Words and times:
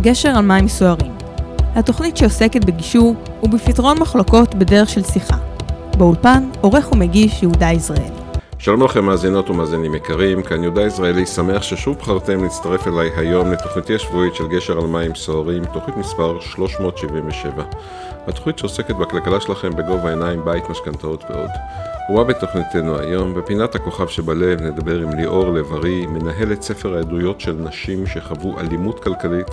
גשר 0.00 0.28
על 0.28 0.44
מים 0.44 0.68
סוערים. 0.68 1.12
התוכנית 1.74 2.16
שעוסקת 2.16 2.64
בגישור 2.64 3.14
ובפתרון 3.42 3.98
מחלוקות 3.98 4.54
בדרך 4.54 4.88
של 4.88 5.02
שיחה. 5.02 5.36
באולפן, 5.98 6.48
עורך 6.60 6.92
ומגיש 6.92 7.42
יהודה 7.42 7.66
יזרעאלי. 7.72 8.20
שלום 8.58 8.82
לכם 8.82 9.04
מאזינות 9.04 9.50
ומאזינים 9.50 9.94
יקרים, 9.94 10.42
כאן 10.42 10.62
יהודה 10.62 10.82
ישראלי, 10.82 11.26
שמח 11.26 11.62
ששוב 11.62 11.96
בחרתם 11.98 12.42
להצטרף 12.42 12.88
אליי 12.88 13.10
היום 13.16 13.52
לתוכניתי 13.52 13.94
השבועית 13.94 14.34
של 14.34 14.48
גשר 14.48 14.78
על 14.78 14.86
מים 14.86 15.14
סוערים, 15.14 15.64
תוכנית 15.64 15.96
מספר 15.96 16.40
377. 16.40 17.62
התוכנית 18.26 18.58
שעוסקת 18.58 18.96
בכלכלה 18.96 19.40
שלכם 19.40 19.70
בגובה 19.70 20.08
העיניים, 20.08 20.44
בית, 20.44 20.70
משכנתאות 20.70 21.24
ועוד. 21.30 21.50
ומה 22.10 22.24
בתוכניתנו 22.24 22.98
היום? 22.98 23.34
בפינת 23.34 23.74
הכוכב 23.74 24.08
שבלב 24.08 24.62
נדבר 24.62 25.00
עם 25.00 25.10
ליאור 25.10 25.52
לב-ארי, 25.52 26.06
מנהלת 26.06 26.62
ספר 26.62 26.96
העדויות 26.96 27.40
של 27.40 27.52
נשים 27.52 28.06
שחוו 28.06 28.58
אלימות 28.60 29.00
כלכלית 29.04 29.50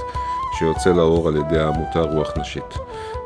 שיוצא 0.53 0.93
לאור 0.93 1.27
על 1.27 1.35
ידי 1.35 1.59
העמותה 1.59 2.01
רוח 2.01 2.33
נשית. 2.37 2.73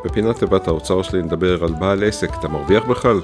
בפינת 0.05 0.37
תיבת 0.39 0.67
האוצר 0.67 1.01
שלי 1.01 1.21
נדבר 1.21 1.63
על 1.63 1.73
בעל 1.73 2.03
עסק, 2.03 2.29
אתה 2.39 2.47
מרוויח 2.47 2.85
בכלל? 2.85 3.21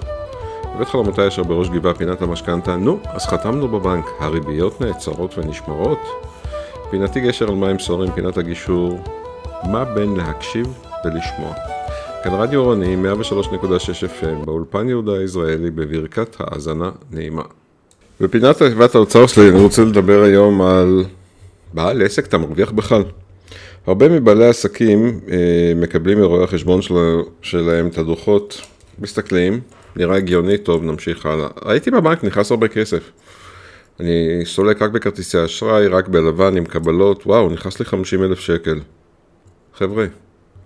בבית 0.75 0.87
חלומותיי 0.87 1.27
אשר 1.27 1.43
בראש 1.43 1.69
גבעה 1.69 1.93
פינת 1.93 2.21
המשכנתה, 2.21 2.75
נו, 2.75 2.99
אז 3.05 3.25
חתמנו 3.25 3.67
בבנק, 3.67 4.05
הריביות 4.19 4.81
נעצרות 4.81 5.37
ונשמרות? 5.37 5.99
פינתי 6.89 7.21
גשר 7.21 7.47
על 7.47 7.55
מים 7.55 7.79
סוערים, 7.79 8.11
פינת 8.11 8.37
הגישור, 8.37 8.99
מה 9.63 9.85
בין 9.85 10.15
להקשיב 10.15 10.73
ולשמוע? 11.05 11.53
כאן 12.23 12.33
רדיו 12.33 12.59
עירוני 12.59 12.95
103.6 13.21 13.63
FM, 14.21 14.45
באולפן 14.45 14.89
יהודה 14.89 15.13
הישראלי 15.13 15.71
בברכת 15.71 16.35
האזנה 16.39 16.91
נעימה. 17.11 17.43
בפינת 18.21 18.57
תיבת 18.57 18.95
האוצר 18.95 19.27
שלי 19.27 19.49
אני 19.49 19.59
רוצה 19.59 19.81
לדבר 19.81 20.23
היום 20.23 20.61
על 20.61 21.03
בעל 21.73 22.01
עסק, 22.01 22.25
אתה 22.25 22.37
מרוויח 22.37 22.71
בכלל? 22.71 23.03
הרבה 23.87 24.09
מבעלי 24.09 24.47
עסקים 24.47 25.19
אה, 25.31 25.73
מקבלים 25.75 26.19
מרואי 26.19 26.43
החשבון 26.43 26.81
של, 26.81 26.93
שלהם 27.41 27.87
את 27.87 27.97
הדוחות, 27.97 28.61
מסתכלים, 28.99 29.59
נראה 29.95 30.15
הגיוני, 30.15 30.57
טוב, 30.57 30.83
נמשיך 30.83 31.25
הלאה. 31.25 31.47
ראיתי 31.65 31.91
בבנק, 31.91 32.23
נכנס 32.23 32.51
הרבה 32.51 32.67
כסף. 32.67 33.11
אני 33.99 34.41
סולק 34.45 34.81
רק 34.81 34.91
בכרטיסי 34.91 35.45
אשראי, 35.45 35.87
רק 35.87 36.07
בלבן 36.07 36.57
עם 36.57 36.65
קבלות, 36.65 37.27
וואו, 37.27 37.49
נכנס 37.49 37.79
לי 37.79 37.85
50 37.85 38.23
אלף 38.23 38.39
שקל. 38.39 38.79
חבר'ה, 39.73 40.05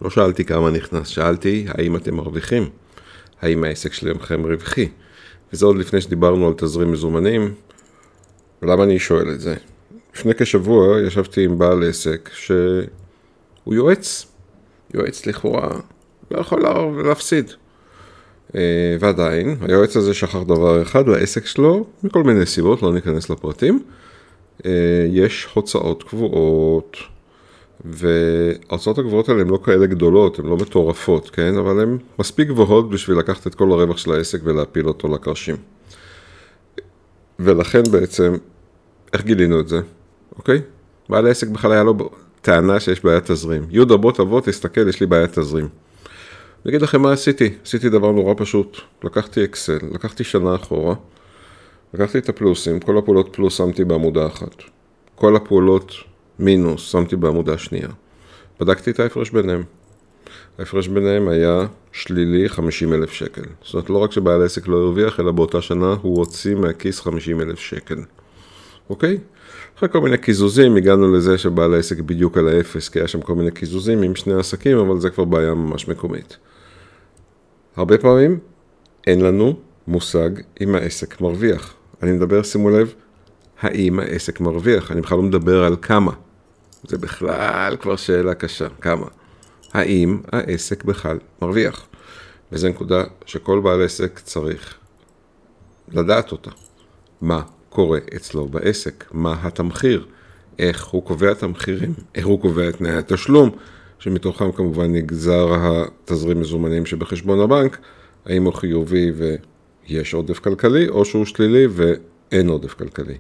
לא 0.02 0.10
שאלתי 0.10 0.46
כמה 0.46 0.72
נכנס, 0.72 1.08
שאלתי 1.08 1.66
האם 1.68 1.96
אתם 1.96 2.16
מרוויחים, 2.16 2.70
האם 3.42 3.64
העסק 3.64 3.94
שלכם 3.94 4.46
רווחי. 4.46 4.90
וזה 5.54 5.66
עוד 5.66 5.78
לפני 5.78 6.02
שדיברנו 6.02 6.48
על 6.48 6.54
תזרים 6.54 6.92
מזומנים, 6.92 7.54
ולמה 8.62 8.84
אני 8.84 9.00
שואל 9.00 9.30
את 9.32 9.40
זה? 9.40 9.56
לפני 10.16 10.36
כשבוע 10.36 11.02
ישבתי 11.02 11.46
עם 11.46 11.58
בעל 11.58 11.90
עסק 11.90 12.30
שהוא 12.34 13.74
יועץ, 13.76 14.26
יועץ 14.94 15.26
לכאורה, 15.26 15.70
לא 16.32 16.40
יכול 16.40 16.64
להפסיד. 17.06 17.52
אה, 18.56 18.96
ועדיין, 19.00 19.58
היועץ 19.62 19.98
הזה 19.98 20.14
שכח 20.14 20.44
דבר 20.44 20.82
אחד, 20.82 21.08
לעסק 21.08 21.46
שלו, 21.46 21.86
מכל 22.04 22.24
מיני 22.24 22.46
סיבות, 22.46 22.82
לא 22.82 22.94
ניכנס 22.94 23.30
לפרטים, 23.30 23.84
אה, 24.66 24.72
יש 25.10 25.48
הוצאות 25.54 26.04
קבועות, 26.04 26.98
וההוצאות 27.86 28.98
הגבוהות 28.98 29.30
האלה 29.30 29.42
הן 29.42 29.48
לא 29.48 29.60
כאלה 29.66 29.86
גדולות, 29.86 30.40
הן 30.40 30.46
לא 30.46 30.58
מטורפות, 30.58 31.30
כן? 31.30 31.58
אבל 31.58 31.80
הן 31.80 31.98
מספיק 32.20 32.48
גבוהות 32.48 32.90
בשביל 32.90 33.18
לקחת 33.18 33.48
את 33.48 33.56
כל 33.56 33.72
הרווח 33.72 33.98
של 33.98 34.12
העסק 34.12 34.40
ולהפיל 34.44 34.88
אותו 34.88 35.08
לקרשים. 35.08 35.56
ולכן 37.40 37.84
בעצם, 37.92 38.34
איך 39.14 39.24
גילינו 39.24 39.60
את 39.60 39.68
זה, 39.68 39.82
אוקיי? 40.38 40.62
בעל 41.10 41.28
העסק 41.28 41.48
בכלל 41.48 41.72
היה 41.72 41.84
לו 41.84 42.10
טענה 42.42 42.80
שיש 42.80 43.04
בעיית 43.04 43.32
תזרים. 43.32 43.66
יהודה 43.70 43.98
בוא 43.98 44.12
תבוא, 44.12 44.42
תסתכל, 44.42 44.90
יש 44.90 45.00
לי 45.00 45.06
בעיית 45.06 45.40
תזרים. 45.40 45.68
אני 46.66 46.70
אגיד 46.70 46.82
לכם 46.82 47.02
מה 47.02 47.12
עשיתי, 47.12 47.54
עשיתי 47.66 47.90
דבר 47.90 48.12
נורא 48.12 48.34
פשוט, 48.38 48.78
לקחתי 49.04 49.44
אקסל, 49.44 49.80
לקחתי 49.92 50.24
שנה 50.24 50.56
אחורה, 50.56 50.96
לקחתי 51.94 52.18
את 52.18 52.30
הפלוסים, 52.30 52.80
כל 52.80 52.98
הפעולות 52.98 53.30
פלוס 53.36 53.58
שמתי 53.58 53.84
בעמודה 53.84 54.28
אחת, 54.28 54.56
כל 55.16 55.36
הפעולות 55.36 55.94
מינוס 56.40 56.92
שמתי 56.92 57.16
בעמודה 57.16 57.58
שנייה, 57.58 57.88
בדקתי 58.60 58.92
את 58.92 59.00
ההפרש 59.00 59.30
ביניהם, 59.30 59.64
ההפרש 60.60 60.88
ביניהם 60.88 61.28
היה 61.28 61.66
שלילי 61.92 62.50
50 62.50 62.94
אלף 62.94 63.12
שקל, 63.12 63.44
זאת 63.64 63.74
אומרת 63.74 63.90
לא 63.90 63.98
רק 63.98 64.12
שבעל 64.12 64.42
העסק 64.42 64.68
לא 64.68 64.78
הרוויח, 64.78 65.20
אלא 65.20 65.32
באותה 65.32 65.62
שנה 65.62 65.96
הוא 66.02 66.18
הוציא 66.18 66.56
מהכיס 66.56 67.00
50 67.00 67.42
אלף 67.42 67.60
שקל, 67.60 68.00
אוקיי? 68.90 69.18
אחרי 69.82 69.90
כל 69.90 70.02
מיני 70.02 70.18
קיזוזים 70.18 70.76
הגענו 70.76 71.14
לזה 71.14 71.38
שבעל 71.38 71.74
העסק 71.74 72.00
בדיוק 72.00 72.38
על 72.38 72.48
האפס, 72.48 72.90
כי 72.90 73.00
היה 73.00 73.08
שם 73.08 73.22
כל 73.22 73.36
מיני 73.36 73.52
קיזוזים 73.52 74.02
עם 74.02 74.16
שני 74.16 74.34
עסקים, 74.34 74.78
אבל 74.78 75.00
זה 75.00 75.10
כבר 75.10 75.24
בעיה 75.24 75.54
ממש 75.54 75.88
מקומית. 75.88 76.38
הרבה 77.76 77.98
פעמים 77.98 78.40
אין 79.08 79.22
לנו 79.22 79.54
מושג 79.88 80.30
אם 80.62 80.76
העסק 80.76 81.22
מרוויח. 81.22 81.74
אני 82.04 82.12
מדבר, 82.12 82.44
שימו 82.44 82.70
לב, 82.70 82.94
האם 83.62 84.00
העסק 84.00 84.40
מרוויח. 84.40 84.92
אני 84.92 85.02
בכלל 85.02 85.18
לא 85.18 85.24
מדבר 85.24 85.64
על 85.64 85.76
כמה. 85.82 86.12
זה 86.88 86.98
בכלל 86.98 87.78
כבר 87.80 87.96
שאלה 87.96 88.34
קשה, 88.34 88.68
כמה. 88.82 89.06
האם 89.74 90.20
העסק 90.32 90.84
בכלל 90.84 91.18
מרוויח? 91.42 91.86
וזו 92.52 92.70
נקודה 92.70 93.04
שכל 93.26 93.60
בעל 93.60 93.84
עסק 93.84 94.20
צריך 94.20 94.76
לדעת 95.92 96.32
אותה. 96.32 96.52
מה 97.22 97.42
קורה 97.72 98.00
אצלו 98.16 98.48
בעסק? 98.48 99.06
מה 99.12 99.36
התמחיר? 99.44 100.06
איך 100.60 100.86
הוא 100.86 101.04
קובע 101.04 101.32
את 101.32 101.44
המחירים? 101.44 101.94
איך 102.16 102.28
הוא 102.28 102.42
קובע 102.42 102.70
את 102.70 102.76
תנאי 102.76 102.92
התשלום? 102.92 103.50
שמתוכם 104.00 104.52
כמובן 104.52 104.92
נגזר 104.92 105.48
התזרים 105.54 106.40
מזומנים 106.40 106.86
שבחשבון 106.86 107.40
הבנק, 107.40 107.78
האם 108.26 108.44
הוא 108.44 108.54
חיובי 108.54 109.12
ויש 109.12 110.14
עודף 110.14 110.40
כלכלי, 110.40 110.90
או 110.90 111.06
שהוא 111.06 111.26
שלילי 111.26 111.68
ואין 111.72 112.50
עודף 112.50 112.74
כלכלי. 112.74 113.18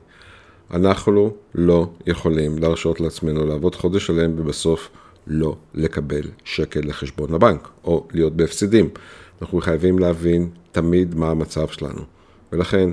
אנחנו 0.73 1.33
לא 1.55 1.89
יכולים 2.07 2.57
להרשות 2.57 2.99
לעצמנו 2.99 3.45
לעבוד 3.45 3.75
חודש 3.75 4.05
שלם 4.05 4.39
ובסוף 4.39 4.89
לא 5.27 5.55
לקבל 5.73 6.23
שקל 6.43 6.81
לחשבון 6.83 7.33
הבנק, 7.33 7.69
או 7.83 8.07
להיות 8.13 8.35
בהפסידים. 8.35 8.89
אנחנו 9.41 9.61
חייבים 9.61 9.99
להבין 9.99 10.49
תמיד 10.71 11.15
מה 11.15 11.29
המצב 11.29 11.67
שלנו. 11.67 12.01
ולכן, 12.51 12.89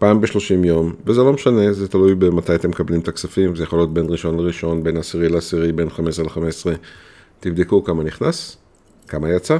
פעם 0.00 0.20
בשלושים 0.20 0.64
יום, 0.64 0.92
וזה 1.06 1.20
לא 1.20 1.32
משנה, 1.32 1.72
זה 1.72 1.88
תלוי 1.88 2.14
במתי 2.14 2.54
אתם 2.54 2.70
מקבלים 2.70 3.00
את 3.00 3.08
הכספים, 3.08 3.56
זה 3.56 3.62
יכול 3.62 3.78
להיות 3.78 3.94
בין 3.94 4.06
ראשון 4.08 4.36
לראשון, 4.36 4.82
בין 4.82 4.96
עשירי 4.96 5.28
לעשירי, 5.28 5.72
בין 5.72 5.90
חמש 5.90 6.08
עשרה 6.08 6.24
לחמש 6.24 6.48
עשרה. 6.48 6.74
תבדקו 7.40 7.84
כמה 7.84 8.02
נכנס, 8.02 8.56
כמה 9.08 9.30
יצא, 9.30 9.56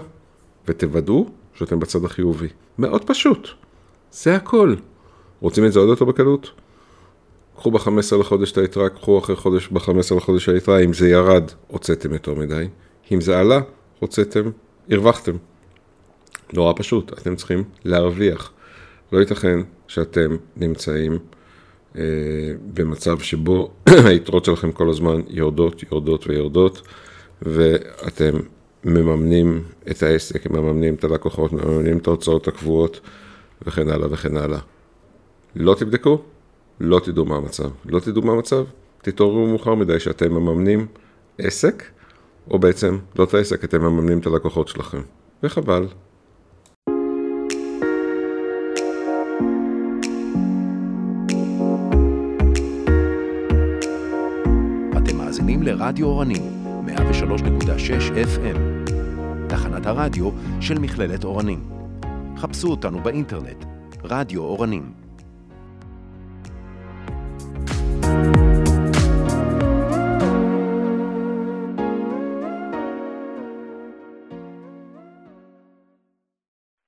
ותוודאו 0.68 1.26
שאתם 1.54 1.80
בצד 1.80 2.04
החיובי. 2.04 2.48
מאוד 2.78 3.04
פשוט. 3.04 3.48
זה 4.12 4.36
הכל. 4.36 4.74
רוצים 5.40 5.66
את 5.66 5.72
זה 5.72 5.78
עוד 5.78 5.88
יותר 5.88 6.04
בקלות? 6.04 6.50
קחו 7.56 7.70
ב-15 7.70 8.16
לחודש 8.20 8.52
את 8.52 8.58
היתרה, 8.58 8.88
קחו 8.88 9.18
אחרי 9.18 9.36
חודש 9.36 9.68
ב-15 9.68 10.16
לחודש 10.16 10.48
היתרה, 10.48 10.78
אם 10.78 10.92
זה 10.92 11.08
ירד, 11.08 11.44
הוצאתם 11.66 12.12
יותר 12.12 12.34
מדי. 12.34 12.68
אם 13.12 13.20
זה 13.20 13.38
עלה, 13.38 13.60
הוצאתם, 13.98 14.50
הרווחתם. 14.90 15.36
נורא 16.52 16.72
פשוט, 16.76 17.12
אתם 17.18 17.36
צריכים 17.36 17.64
להרוויח. 17.84 18.52
לא 19.12 19.18
ייתכן 19.18 19.60
שאתם 19.90 20.36
נמצאים 20.56 21.18
אה, 21.96 22.02
במצב 22.74 23.18
שבו 23.18 23.70
היתרות 24.08 24.44
שלכם 24.44 24.72
כל 24.72 24.90
הזמן 24.90 25.20
יורדות, 25.28 25.82
יורדות 25.92 26.26
ויורדות. 26.26 26.82
ואתם 27.42 28.32
מממנים 28.84 29.62
את 29.90 30.02
העסק, 30.02 30.50
מממנים 30.50 30.94
את 30.94 31.04
הלקוחות, 31.04 31.52
מממנים 31.52 31.98
את 31.98 32.06
ההוצאות 32.06 32.48
הקבועות 32.48 33.00
וכן 33.66 33.88
הלאה 33.88 34.08
וכן 34.10 34.36
הלאה. 34.36 34.58
לא 35.56 35.74
תבדקו, 35.74 36.22
לא 36.80 37.00
תדעו 37.04 37.24
מה 37.24 37.36
המצב. 37.36 37.70
לא 37.86 38.00
תדעו 38.00 38.22
מה 38.22 38.32
המצב, 38.32 38.64
תתעוררו 39.02 39.46
מאוחר 39.46 39.74
מדי 39.74 40.00
שאתם 40.00 40.32
מממנים 40.32 40.86
עסק, 41.38 41.84
או 42.50 42.58
בעצם 42.58 42.98
לא 43.16 43.24
את 43.24 43.34
העסק, 43.34 43.64
אתם 43.64 43.82
מממנים 43.82 44.18
את 44.18 44.26
הלקוחות 44.26 44.68
שלכם. 44.68 45.00
וחבל. 45.42 45.86
מאזינים 55.80 55.90
לרדיו 55.90 56.06
אורנים. 56.06 56.42
103.6 56.86 58.12
FM, 58.12 58.58
תחנת 59.48 59.86
הרדיו 59.86 60.30
של 60.60 60.74
מכללת 60.78 61.24
אורנים. 61.24 61.58
חפשו 62.36 62.68
אותנו 62.68 63.00
באינטרנט, 63.00 63.64
רדיו 64.04 64.42
אורנים. 64.42 64.82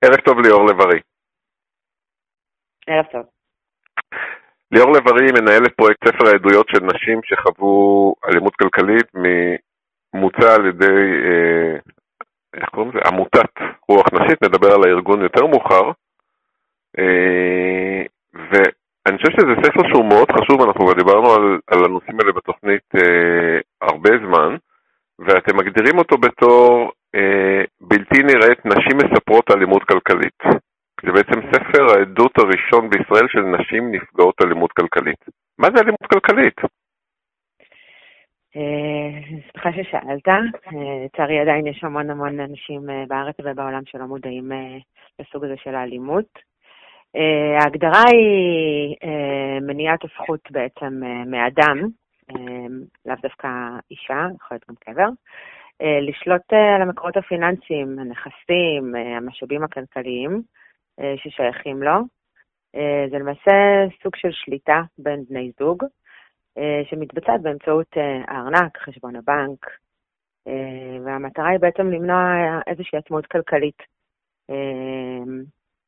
ערב 0.05 0.21
טוב 0.25 0.39
ליאור 0.39 0.67
לב-ארי. 0.67 1.01
ערב 2.87 3.05
טוב. 3.13 3.42
ליאור 4.73 4.93
לב-ארי 4.93 5.27
מנהלת 5.33 5.73
פרויקט 5.77 6.09
ספר 6.09 6.27
העדויות 6.27 6.69
של 6.69 6.85
נשים 6.85 7.21
שחוו 7.25 8.15
אלימות 8.29 8.57
כלכלית 8.57 9.07
מוצע 10.15 10.55
על 10.55 10.67
ידי, 10.67 11.03
אה, 11.27 11.77
איך 12.55 12.69
קוראים 12.69 12.91
לזה? 12.91 13.01
עמותת 13.07 13.55
רוח 13.89 14.07
נשית, 14.13 14.43
נדבר 14.45 14.73
על 14.73 14.85
הארגון 14.85 15.23
יותר 15.23 15.47
מאוחר. 15.47 15.91
אה, 16.99 18.03
ואני 18.35 19.19
חושב 19.19 19.33
שזה 19.33 19.55
ספר 19.65 19.83
שהוא 19.89 20.09
מאוד 20.09 20.29
חשוב, 20.33 20.63
אנחנו 20.63 20.85
כבר 20.85 20.95
דיברנו 20.95 21.35
על, 21.35 21.59
על 21.67 21.85
הנושאים 21.85 22.21
האלה 22.21 22.33
בתוכנית 22.33 22.87
אה, 22.97 23.59
הרבה 23.83 24.11
זמן, 24.27 24.57
ואתם 25.19 25.57
מגדירים 25.57 25.99
אותו 25.99 26.19
בתור 26.19 26.93
אה, 27.15 27.65
בלתי 27.81 28.23
נראית 28.23 28.67
נשים 28.67 28.97
מספרות 28.97 29.51
אלימות 29.51 29.83
כלכלית. 29.85 30.43
זה 31.03 31.13
בעצם 31.13 31.41
ספר 31.53 31.83
העדות 31.91 32.39
הראשון 32.39 32.91
בישראל 32.91 33.29
של 33.29 33.41
נשים 33.41 33.93
נפגעות 33.93 34.35
אלימות 34.45 34.73
כלכלית. 34.73 35.25
מה 35.59 35.69
זה 35.75 35.83
אלימות 35.83 36.07
כלכלית? 36.13 36.61
אה, 38.57 39.39
שמחה 39.53 39.73
ששאלת. 39.73 40.29
אה, 40.29 40.39
לצערי 41.05 41.41
עדיין 41.41 41.67
יש 41.67 41.85
המון 41.85 42.11
המון 42.11 42.41
אנשים 42.41 42.91
אה, 42.91 43.05
בארץ 43.09 43.35
ובעולם 43.45 43.83
שלא 43.87 44.05
מודעים 44.05 44.53
לסוג 45.19 45.45
הזה 45.45 45.55
של 45.57 45.75
האלימות. 45.75 46.53
ההגדרה 47.61 48.03
היא 48.13 48.97
מניעת 49.63 50.05
הזכות 50.05 50.51
בעצם 50.51 51.01
מאדם, 51.27 51.79
לאו 53.07 53.15
דווקא 53.23 53.49
אישה, 53.91 54.27
יכול 54.37 54.49
להיות 54.51 54.65
גם 54.69 54.75
קבר, 54.81 55.09
לשלוט 55.81 56.53
על 56.53 56.83
המקורות 56.83 57.17
הפיננסיים, 57.17 57.99
הנכסים, 57.99 58.95
המשאבים 59.17 59.65
הכלכליים 59.65 60.43
ששייכים 61.17 61.83
לו. 61.83 61.95
זה 63.11 63.19
למעשה 63.19 63.53
סוג 64.03 64.17
של 64.17 64.29
שליטה 64.33 64.83
בין 64.99 65.25
בני 65.29 65.53
זוג. 65.59 65.85
אה, 66.59 66.83
שמתבצעת 66.91 67.43
באמצעות 67.43 67.97
אה, 67.97 68.23
הארנק, 68.29 68.79
חשבון 68.79 69.17
הבנק, 69.17 69.67
אה, 70.49 70.99
והמטרה 71.05 71.49
היא 71.49 71.59
בעצם 71.61 71.91
למנוע 71.91 72.35
איזושהי 72.67 72.99
עצמאות 72.99 73.27
כלכלית. 73.27 73.83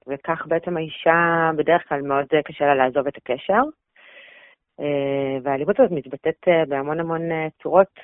וכך 0.07 0.47
בעצם 0.47 0.77
האישה 0.77 1.51
בדרך 1.57 1.89
כלל 1.89 2.03
מאוד 2.03 2.27
קשה 2.45 2.65
לה 2.65 2.75
לעזוב 2.75 3.07
את 3.07 3.17
הקשר. 3.17 3.63
והאלימות 5.43 5.81
הזאת 5.81 5.93
מתבטאת 5.93 6.49
בהמון 6.69 7.01
המון 7.01 7.21
צורות, 7.63 8.01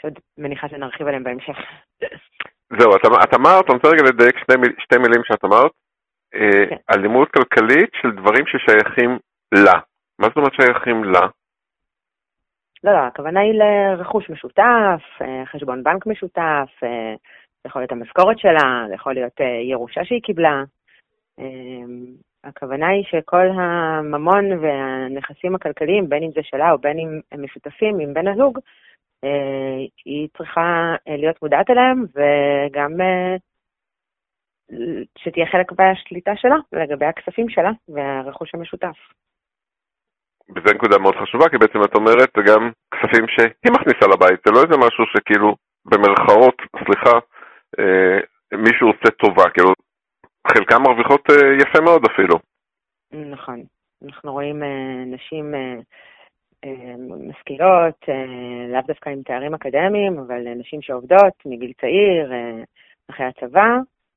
שעוד 0.00 0.18
מניחה 0.38 0.68
שנרחיב 0.68 1.06
עליהן 1.06 1.24
בהמשך. 1.24 1.56
זהו, 2.78 2.96
את, 2.96 3.00
את 3.24 3.34
אמרת, 3.34 3.64
אני 3.70 3.76
רוצה 3.76 3.88
רגע 3.88 4.02
לדייק 4.02 4.38
שתי, 4.38 4.52
שתי 4.78 4.98
מילים 4.98 5.22
שאת 5.24 5.44
אמרת, 5.44 5.72
כן. 6.30 6.76
אלימות 6.90 7.28
כלכלית 7.30 7.90
של 8.02 8.10
דברים 8.10 8.44
ששייכים 8.46 9.18
לה. 9.54 9.80
מה 10.18 10.26
זאת 10.28 10.36
אומרת 10.36 10.54
שייכים 10.54 11.04
לה? 11.04 11.26
לא, 12.84 12.92
לא, 12.92 12.98
הכוונה 12.98 13.40
היא 13.40 13.54
לרכוש 13.54 14.30
משותף, 14.30 15.02
אה, 15.22 15.42
חשבון 15.46 15.82
בנק 15.82 16.06
משותף, 16.06 16.68
אה, 16.82 17.14
זה 17.62 17.68
יכול 17.68 17.82
להיות 17.82 17.92
המשכורת 17.92 18.38
שלה, 18.38 18.84
זה 18.88 18.94
יכול 18.94 19.14
להיות 19.14 19.40
אה, 19.40 19.46
ירושה 19.70 20.04
שהיא 20.04 20.22
קיבלה. 20.22 20.62
הכוונה 22.44 22.88
היא 22.88 23.04
שכל 23.04 23.46
הממון 23.54 24.44
והנכסים 24.52 25.54
הכלכליים, 25.54 26.08
בין 26.08 26.22
אם 26.22 26.30
זה 26.34 26.40
שלה 26.42 26.72
או 26.72 26.78
בין 26.78 26.98
אם 26.98 27.20
הם 27.32 27.44
משותפים 27.44 27.98
עם 27.98 28.14
בן 28.14 28.28
הזוג, 28.28 28.58
היא 30.04 30.28
צריכה 30.38 30.94
להיות 31.06 31.42
מודעת 31.42 31.70
אליהם 31.70 32.04
וגם 32.14 32.90
שתהיה 35.18 35.46
חלק 35.46 35.72
מהשליטה 35.78 36.32
שלה 36.36 36.56
לגבי 36.72 37.06
הכספים 37.06 37.48
שלה 37.48 37.70
והרכוש 37.88 38.54
המשותף. 38.54 38.96
וזו 40.56 40.74
נקודה 40.74 40.98
מאוד 40.98 41.14
חשובה, 41.16 41.48
כי 41.48 41.58
בעצם 41.58 41.78
את 41.84 41.94
אומרת, 41.94 42.30
זה 42.36 42.42
גם 42.52 42.70
כספים 42.94 43.24
שהיא 43.28 43.72
מכניסה 43.72 44.06
לבית, 44.12 44.40
זה 44.44 44.50
לא 44.52 44.58
איזה 44.64 44.76
משהו 44.86 45.04
שכאילו, 45.12 45.56
במרכאות, 45.84 46.56
סליחה, 46.84 47.18
אה, 47.78 48.18
מישהו 48.52 48.86
עושה 48.86 49.10
טובה, 49.10 49.50
כאילו, 49.50 49.72
חלקם 50.52 50.82
מרוויחות 50.82 51.30
אה, 51.30 51.36
יפה 51.62 51.80
מאוד 51.84 52.02
אפילו. 52.04 52.36
נכון. 53.12 53.62
אנחנו 54.04 54.32
רואים 54.32 54.62
אה, 54.62 55.04
נשים 55.06 55.54
אה, 56.64 56.94
משכילות, 57.28 58.08
אה, 58.08 58.72
לאו 58.72 58.80
דווקא 58.86 59.08
עם 59.10 59.22
תארים 59.22 59.54
אקדמיים, 59.54 60.18
אבל 60.18 60.54
נשים 60.54 60.82
שעובדות 60.82 61.34
מגיל 61.46 61.72
צעיר, 61.80 62.32
אה, 62.32 62.62
אחרי 63.10 63.26
הצבא, 63.26 63.68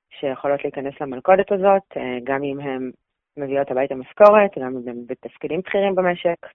שיכולות 0.09 0.63
להיכנס 0.63 0.93
למלכודת 1.01 1.51
הזאת, 1.51 1.97
גם 2.23 2.43
אם 2.43 2.59
הן 2.59 2.91
מביאות 3.37 3.71
הביתה 3.71 3.95
משכורת, 3.95 4.51
גם 4.61 4.73
בתפקידים 5.07 5.59
בכירים 5.59 5.95
במשק. 5.95 6.47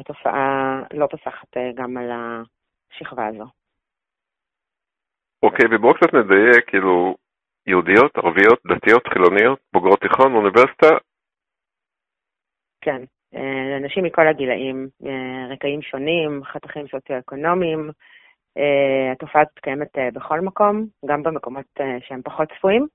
התופעה 0.00 0.82
לא 0.94 1.06
פוסחת 1.06 1.56
גם 1.74 1.96
על 1.96 2.10
השכבה 2.10 3.26
הזו. 3.26 3.44
אוקיי, 5.42 5.66
ובואו 5.70 5.94
קצת 5.94 6.14
נדייק, 6.14 6.64
כאילו, 6.66 7.16
יהודיות, 7.66 8.16
ערביות, 8.16 8.60
דתיות, 8.66 9.06
חילוניות, 9.06 9.58
בוגרות 9.72 10.00
תיכון, 10.00 10.34
אוניברסיטה? 10.34 10.88
כן, 12.80 13.04
אה, 13.34 13.76
אנשים 13.76 14.04
מכל 14.04 14.28
הגילאים, 14.28 14.88
רקעים 15.50 15.82
שונים, 15.82 16.44
חתכים 16.44 16.86
סוציו-אקונומיים. 16.88 17.90
התופעה 19.12 19.42
הזאת 19.42 19.58
קיימת 19.58 19.98
בכל 20.12 20.40
מקום, 20.40 20.86
גם 21.06 21.22
במקומות 21.22 21.80
שהם 22.00 22.22
פחות 22.22 22.48
צפויים. 22.58 22.86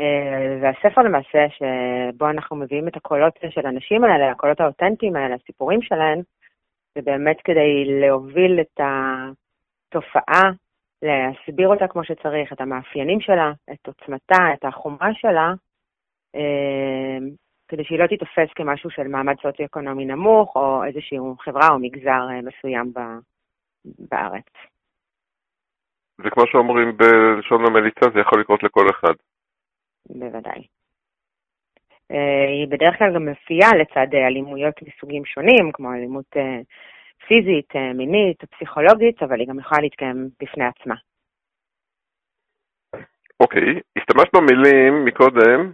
אה, 0.00 0.58
והספר 0.62 1.00
למעשה, 1.00 1.46
שבו 1.48 2.30
אנחנו 2.30 2.56
מביאים 2.56 2.88
את 2.88 2.96
הקולות 2.96 3.38
של 3.50 3.66
הנשים 3.66 4.04
האלה, 4.04 4.30
הקולות 4.30 4.60
האותנטיים 4.60 5.16
האלה, 5.16 5.34
הסיפורים 5.34 5.82
שלהן, 5.82 6.22
זה 6.94 7.02
באמת 7.02 7.36
כדי 7.44 8.00
להוביל 8.00 8.60
את 8.60 8.80
התופעה, 8.80 10.50
להסביר 11.02 11.68
אותה 11.68 11.88
כמו 11.88 12.04
שצריך, 12.04 12.52
את 12.52 12.60
המאפיינים 12.60 13.20
שלה, 13.20 13.52
את 13.72 13.86
עוצמתה, 13.86 14.52
את 14.54 14.64
החומרה 14.64 15.08
שלה, 15.14 15.52
אה, 16.34 16.89
כדי 17.70 17.84
שהיא 17.84 17.98
לא 17.98 18.06
תיתפס 18.06 18.52
כמשהו 18.54 18.90
של 18.90 19.08
מעמד 19.08 19.34
סוציו-אקונומי 19.42 20.04
נמוך, 20.04 20.56
או 20.56 20.84
איזושהי 20.84 21.18
חברה 21.40 21.68
או 21.68 21.78
מגזר 21.78 22.22
אה, 22.30 22.40
מסוים 22.42 22.92
בארץ. 23.84 24.50
זה 26.22 26.30
כמו 26.30 26.46
שאומרים 26.46 26.96
בלשון 26.96 27.66
המליצה, 27.66 28.10
זה 28.14 28.20
יכול 28.20 28.40
לקרות 28.40 28.62
לכל 28.62 28.86
אחד. 28.90 29.14
בוודאי. 30.08 30.62
אה, 32.10 32.48
היא 32.48 32.68
בדרך 32.68 32.98
כלל 32.98 33.14
גם 33.14 33.28
מופיעה 33.28 33.70
לצד 33.76 34.14
אה, 34.14 34.26
אלימויות 34.26 34.74
מסוגים 34.82 35.24
שונים, 35.24 35.72
כמו 35.72 35.92
אלימות 35.92 36.36
פיזית, 37.26 37.74
מינית, 37.94 38.44
פסיכולוגית, 38.44 39.22
אבל 39.22 39.40
היא 39.40 39.48
גם 39.48 39.58
יכולה 39.58 39.80
להתקיים 39.80 40.28
בפני 40.40 40.64
עצמה. 40.64 40.94
אוקיי, 43.40 43.62
okay. 43.62 43.80
השתמשת 43.96 44.34
במילים 44.34 45.04
מקודם, 45.04 45.72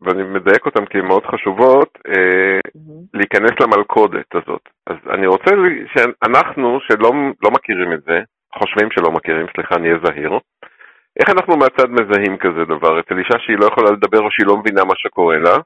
ואני 0.00 0.22
מדייק 0.22 0.66
אותן 0.66 0.84
כי 0.84 0.98
הן 0.98 1.06
מאוד 1.06 1.26
חשובות, 1.26 1.98
mm-hmm. 1.98 2.90
להיכנס 3.14 3.52
למלכודת 3.60 4.34
הזאת. 4.34 4.68
אז 4.86 4.96
אני 5.14 5.26
רוצה 5.26 5.50
שאנחנו, 5.92 6.78
שלא 6.80 7.10
לא 7.42 7.50
מכירים 7.50 7.92
את 7.92 8.02
זה, 8.02 8.20
חושבים 8.54 8.88
שלא 8.90 9.10
מכירים, 9.12 9.46
סליחה, 9.54 9.74
אני 9.74 9.88
אהיה 9.88 9.98
זהיר, 10.04 10.38
איך 11.20 11.28
אנחנו 11.30 11.56
מהצד 11.56 11.88
מזהים 11.90 12.36
כזה 12.38 12.64
דבר? 12.64 13.00
אצל 13.00 13.18
אישה 13.18 13.38
שהיא 13.38 13.58
לא 13.60 13.66
יכולה 13.66 13.90
לדבר 13.90 14.20
או 14.20 14.30
שהיא 14.30 14.46
לא 14.46 14.56
מבינה 14.56 14.84
מה 14.84 14.96
שקורה 14.96 15.38
לה, 15.38 15.56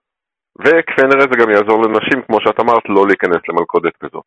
וכפי 0.59 1.03
נראה 1.03 1.27
זה 1.31 1.37
גם 1.41 1.51
יעזור 1.51 1.83
לנשים, 1.85 2.23
כמו 2.23 2.41
שאת 2.41 2.61
אמרת, 2.61 2.89
לא 2.89 3.03
להיכנס 3.07 3.43
למלכודת 3.49 3.97
כזאת. 3.97 4.25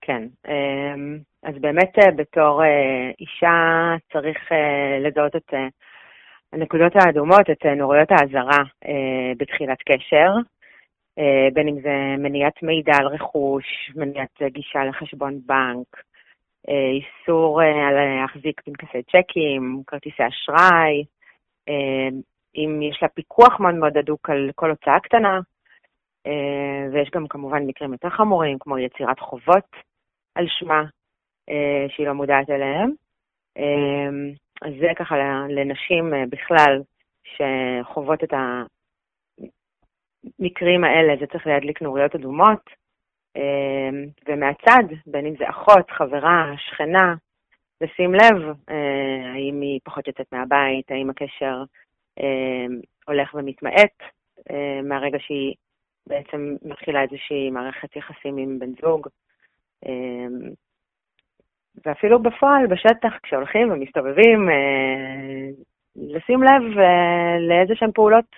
כן, 0.00 0.22
אמ, 0.48 1.18
אז 1.42 1.54
באמת 1.60 1.98
אה, 1.98 2.10
בתור 2.16 2.64
אה, 2.64 3.10
אישה 3.20 3.56
צריך 4.12 4.52
אה, 4.52 4.98
לזהות 5.00 5.36
את 5.36 5.54
הנקודות 6.54 6.92
האדומות, 6.96 7.50
את 7.50 7.66
נוריות 7.66 8.08
האזהרה 8.10 8.62
בתחילת 9.36 9.78
קשר, 9.78 10.30
בין 11.52 11.68
אם 11.68 11.80
זה 11.80 12.14
מניעת 12.18 12.62
מידע 12.62 12.92
על 12.96 13.06
רכוש, 13.06 13.64
מניעת 13.96 14.42
גישה 14.52 14.84
לחשבון 14.84 15.40
בנק, 15.46 16.04
אה, 16.68 16.90
איסור 16.90 17.62
אה, 17.62 17.88
על 17.88 17.94
להחזיק 17.94 18.60
פנקסי 18.60 19.02
צ'קים, 19.02 19.82
כרטיסי 19.86 20.22
אשראי, 20.28 21.04
אה, 21.68 22.08
אם 22.56 22.82
יש 22.82 22.98
לה 23.02 23.08
פיקוח 23.08 23.60
מאוד 23.60 23.74
מאוד 23.74 23.96
הדוק 23.96 24.30
על 24.30 24.50
כל 24.54 24.70
הוצאה 24.70 25.00
קטנה, 25.00 25.40
ויש 26.92 27.10
גם 27.10 27.28
כמובן 27.28 27.62
מקרים 27.66 27.92
יותר 27.92 28.10
חמורים, 28.10 28.58
כמו 28.60 28.78
יצירת 28.78 29.20
חובות 29.20 29.76
על 30.34 30.46
שמה, 30.48 30.84
שהיא 31.88 32.06
לא 32.06 32.12
מודעת 32.12 32.50
אליהם. 32.50 32.90
אז 34.64 34.72
זה 34.80 34.88
ככה 34.96 35.16
לנשים 35.48 36.12
בכלל, 36.30 36.82
שחוות 37.24 38.24
את 38.24 38.32
המקרים 40.40 40.84
האלה, 40.84 41.14
זה 41.20 41.26
צריך 41.26 41.46
להדליק 41.46 41.82
נוריות 41.82 42.14
אדומות. 42.14 42.84
אמ, 43.36 44.06
ומהצד, 44.28 44.84
בין 45.06 45.26
אם 45.26 45.34
זה 45.38 45.50
אחות, 45.50 45.90
חברה, 45.90 46.52
שכנה, 46.56 47.14
לשים 47.80 48.14
לב 48.14 48.54
אה, 48.70 49.32
האם 49.32 49.60
היא 49.60 49.80
פחות 49.84 50.08
יוצאת 50.08 50.32
מהבית, 50.32 50.90
האם 50.90 51.10
הקשר 51.10 51.62
הולך 53.06 53.34
ומתמעט 53.34 54.02
אה, 54.50 54.80
מהרגע 54.82 55.18
שהיא 55.20 55.54
בעצם 56.06 56.56
מתחילה 56.62 57.02
איזושהי 57.02 57.50
מערכת 57.50 57.96
יחסים 57.96 58.36
עם 58.36 58.58
בן 58.58 58.72
זוג. 58.82 59.08
ואפילו 61.86 62.22
בפועל, 62.22 62.66
בשטח, 62.66 63.12
כשהולכים 63.22 63.70
ומסתובבים, 63.72 64.48
לשים 65.96 66.42
לב 66.42 66.62
לאיזה 67.48 67.74
שהן 67.74 67.92
פעולות 67.94 68.36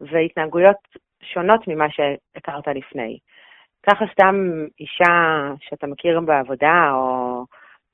והתנהגויות 0.00 0.76
שונות 1.22 1.68
ממה 1.68 1.86
שהכרת 1.90 2.66
לפני. 2.66 3.18
ככה 3.90 4.04
סתם 4.12 4.34
אישה 4.80 5.52
שאתה 5.60 5.86
מכיר 5.86 6.20
בעבודה 6.20 6.90
או 6.94 7.44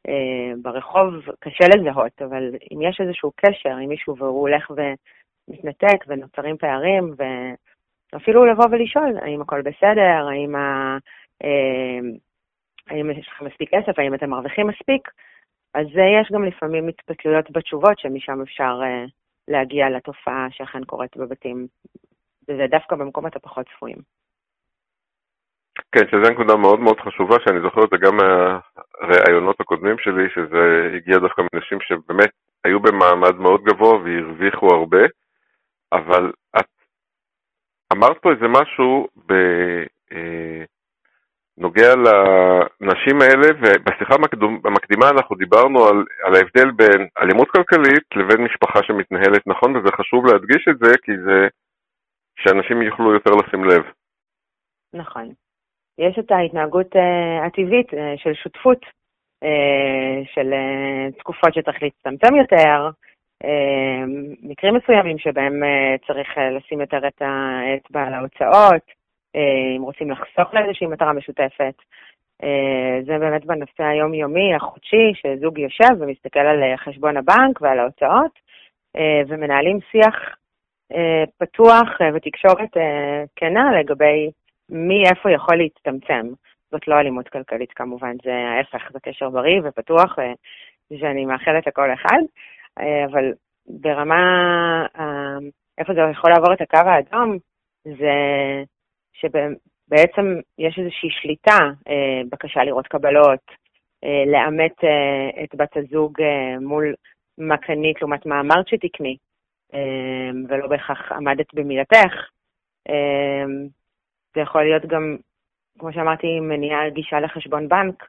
אה, 0.09 0.53
ברחוב, 0.63 1.15
קשה 1.41 1.65
לזהות, 1.77 2.23
אבל 2.23 2.55
אם 2.73 2.83
יש 2.83 3.01
איזשהו 3.01 3.33
קשר 3.37 3.77
עם 3.77 3.89
מישהו 3.89 4.17
והוא 4.17 4.41
הולך 4.41 4.71
ומתנתק 4.71 6.05
ונוצרים 6.07 6.57
פערים, 6.57 7.15
ואפילו 8.13 8.45
לבוא 8.45 8.65
ולשאול 8.71 9.19
האם 9.23 9.41
הכל 9.41 9.63
בסדר, 9.63 10.29
האם, 10.31 10.55
ה, 10.55 10.99
אה, 11.45 11.99
האם 12.89 13.11
יש 13.11 13.29
לך 13.29 13.43
מספיק 13.43 13.71
כסף, 13.75 13.99
האם 13.99 14.15
אתם 14.15 14.31
מרוויחים 14.31 14.67
מספיק, 14.67 15.09
אז 15.75 15.87
יש 15.87 16.33
גם 16.33 16.45
לפעמים 16.45 16.89
התפתלויות 16.89 17.51
בתשובות 17.51 17.99
שמשם 17.99 18.43
אפשר 18.43 18.81
אה, 18.83 19.05
להגיע 19.49 19.89
לתופעה 19.91 20.47
שאכן 20.51 20.85
קורית 20.85 21.17
בבתים, 21.17 21.67
וזה 22.49 22.67
דווקא 22.71 22.97
במקומות 22.97 23.37
הפחות 23.37 23.67
צפויים. 23.77 23.99
כן, 25.93 26.05
שזו 26.11 26.33
נקודה 26.33 26.57
מאוד 26.57 26.81
מאוד 26.81 27.01
חשובה, 27.01 27.37
שאני 27.45 27.61
זוכר 27.61 27.85
את 27.85 27.91
זה 27.91 27.97
גם 28.07 28.17
מהראיונות 28.17 29.61
הקודמים 29.61 29.97
שלי, 29.99 30.29
שזה 30.35 30.93
הגיע 30.97 31.19
דווקא 31.19 31.43
מנשים 31.55 31.79
שבאמת 31.81 32.31
היו 32.65 32.81
במעמד 32.81 33.35
מאוד 33.35 33.63
גבוה 33.65 33.99
והרוויחו 33.99 34.67
הרבה, 34.67 35.03
אבל 35.93 36.33
את 36.59 36.67
אמרת 37.93 38.19
פה 38.23 38.31
איזה 38.33 38.49
משהו 38.49 39.09
בנוגע 39.17 39.87
אה, 40.13 40.65
לנשים 41.61 43.17
האלה, 43.21 43.49
ובשיחה 43.61 44.15
המקדימה 44.65 45.11
אנחנו 45.11 45.37
דיברנו 45.37 45.85
על, 45.85 46.05
על 46.25 46.35
ההבדל 46.35 46.71
בין 46.71 47.09
אלימות 47.23 47.51
כלכלית 47.51 48.07
לבין 48.17 48.45
משפחה 48.45 48.83
שמתנהלת 48.83 49.47
נכון, 49.47 49.77
וזה 49.77 49.89
חשוב 49.93 50.27
להדגיש 50.27 50.69
את 50.69 50.79
זה, 50.79 50.93
כי 51.03 51.13
זה 51.27 51.49
שאנשים 52.39 52.83
יוכלו 52.83 53.13
יותר 53.13 53.31
לשים 53.31 53.65
לב. 53.65 53.83
נכון. 54.95 55.33
יש 55.99 56.19
את 56.19 56.31
ההתנהגות 56.31 56.97
uh, 56.97 57.47
הטבעית 57.47 57.91
uh, 57.91 57.97
של 58.17 58.35
שותפות, 58.35 58.83
uh, 59.45 60.35
של 60.35 60.53
uh, 60.53 61.19
תקופות 61.19 61.55
שצריך 61.55 61.83
להצטמצם 61.83 62.37
יותר, 62.37 62.91
uh, 63.45 64.05
מקרים 64.43 64.75
מסוימים 64.75 65.19
שבהם 65.19 65.63
uh, 65.63 66.07
צריך 66.07 66.29
uh, 66.39 66.41
לשים 66.41 66.81
יותר 66.81 67.09
את 67.09 67.23
האצבע 67.23 68.03
על 68.03 68.15
ההוצאות, 68.15 68.98
אם 69.77 69.83
רוצים 69.83 70.11
לחסוך 70.11 70.55
לאיזושהי 70.55 70.87
מטרה 70.87 71.13
משותפת. 71.13 71.75
Uh, 72.43 73.05
זה 73.07 73.19
באמת 73.19 73.45
בנושא 73.45 73.83
היומיומי, 73.85 74.55
החודשי, 74.55 75.13
שזוג 75.15 75.59
יושב 75.59 75.95
ומסתכל 76.01 76.41
על 76.41 76.77
חשבון 76.77 77.17
הבנק 77.17 77.61
ועל 77.61 77.79
ההוצאות, 77.79 78.39
ומנהלים 79.29 79.79
שיח 79.91 80.37
פתוח 81.39 81.89
ותקשורת 82.15 82.71
כנה 83.37 83.81
לגבי 83.81 84.31
מי 84.71 85.03
איפה 85.11 85.31
יכול 85.31 85.57
להצטמצם. 85.57 86.27
זאת 86.71 86.89
לא 86.89 87.01
אלימות 87.01 87.29
כלכלית 87.29 87.73
כמובן, 87.73 88.17
זה 88.25 88.35
ההפך, 88.35 88.93
זה 88.93 89.01
קשר 89.01 89.31
בריא 89.31 89.61
ופתוח, 89.65 90.17
שאני 90.99 91.25
מאחלת 91.25 91.67
לכל 91.67 91.93
אחד, 91.93 92.21
אבל 92.79 93.33
ברמה, 93.67 94.87
איפה 95.79 95.95
זה 95.95 96.01
יכול 96.11 96.31
לעבור 96.31 96.53
את 96.53 96.61
הקו 96.61 96.89
האדום, 96.89 97.37
זה 97.85 98.13
שבעצם 99.21 100.41
יש 100.59 100.79
איזושהי 100.79 101.11
שליטה, 101.11 101.59
בקשה 102.31 102.65
לראות 102.65 102.87
קבלות, 102.87 103.41
לאמת 104.27 104.75
את 105.45 105.55
בת 105.55 105.77
הזוג 105.77 106.13
מול 106.61 106.95
מה 107.39 107.57
קנית 107.57 108.01
לעומת 108.01 108.27
מה 108.27 108.41
אמרת 108.41 108.69
שתקני, 108.69 109.17
ולא 110.49 110.67
בהכרח 110.69 111.13
עמדת 111.13 111.55
במילתך. 111.55 112.13
זה 114.35 114.41
יכול 114.41 114.63
להיות 114.63 114.87
גם, 114.87 115.17
כמו 115.79 115.93
שאמרתי, 115.93 116.41
מניעה 116.41 116.91
גישה 116.91 117.21
לחשבון 117.21 117.69
בנק, 117.69 118.05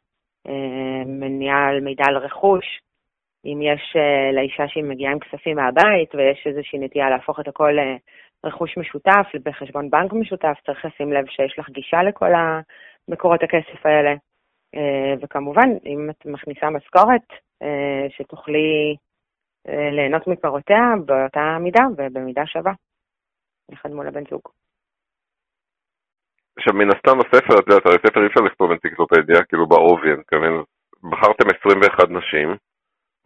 אה, 0.48 1.04
מניעה 1.06 1.68
על 1.68 1.80
מידע 1.80 2.04
על 2.08 2.18
רכוש. 2.18 2.66
אם 3.46 3.62
יש 3.62 3.96
אה, 3.96 4.32
לאישה 4.32 4.68
שהיא 4.68 4.84
מגיעה 4.84 5.12
עם 5.12 5.20
כספים 5.20 5.56
מהבית 5.56 6.16
ויש 6.16 6.48
איזושהי 6.48 6.80
נטייה 6.80 7.10
להפוך 7.10 7.40
את 7.40 7.48
הכל 7.48 7.78
לרכוש 8.44 8.78
משותף, 8.78 9.28
בחשבון 9.46 9.90
בנק 9.90 10.14
משותף, 10.14 10.58
צריך 10.66 10.86
לשים 10.86 11.14
לב 11.14 11.26
שיש 11.28 11.60
לך 11.60 11.70
גישה 11.70 12.04
לכל 12.04 12.32
מקורות 13.08 13.44
הכסף 13.44 13.86
האלה. 13.86 14.14
אה, 14.76 15.14
וכמובן, 15.22 15.70
אם 15.86 16.10
את 16.10 16.26
מכניסה 16.26 16.70
משכורת, 16.70 17.28
שתוכלי 18.10 18.96
ליהנות 19.68 20.28
מפירותיה 20.28 20.82
באותה 21.06 21.58
מידה 21.60 21.84
ובמידה 21.98 22.46
שווה, 22.46 22.74
יחד 23.72 23.92
מול 23.92 24.08
הבן 24.08 24.24
זוג. 24.30 24.42
עכשיו 26.58 26.74
מן 26.74 26.90
הסתם 26.96 27.20
הספר, 27.20 27.54
את 27.60 27.68
יודעת, 27.68 27.86
הרי 27.86 27.98
ספר 28.06 28.22
אי 28.22 28.28
אפשר 28.28 28.42
לכתוב 28.42 28.72
אנציקלופדיה, 28.72 29.44
כאילו 29.44 29.68
בעובי, 29.68 30.08
אני 30.12 30.20
מתכוון, 30.20 30.64
בחרתם 31.12 31.48
21 31.60 32.10
נשים, 32.10 32.56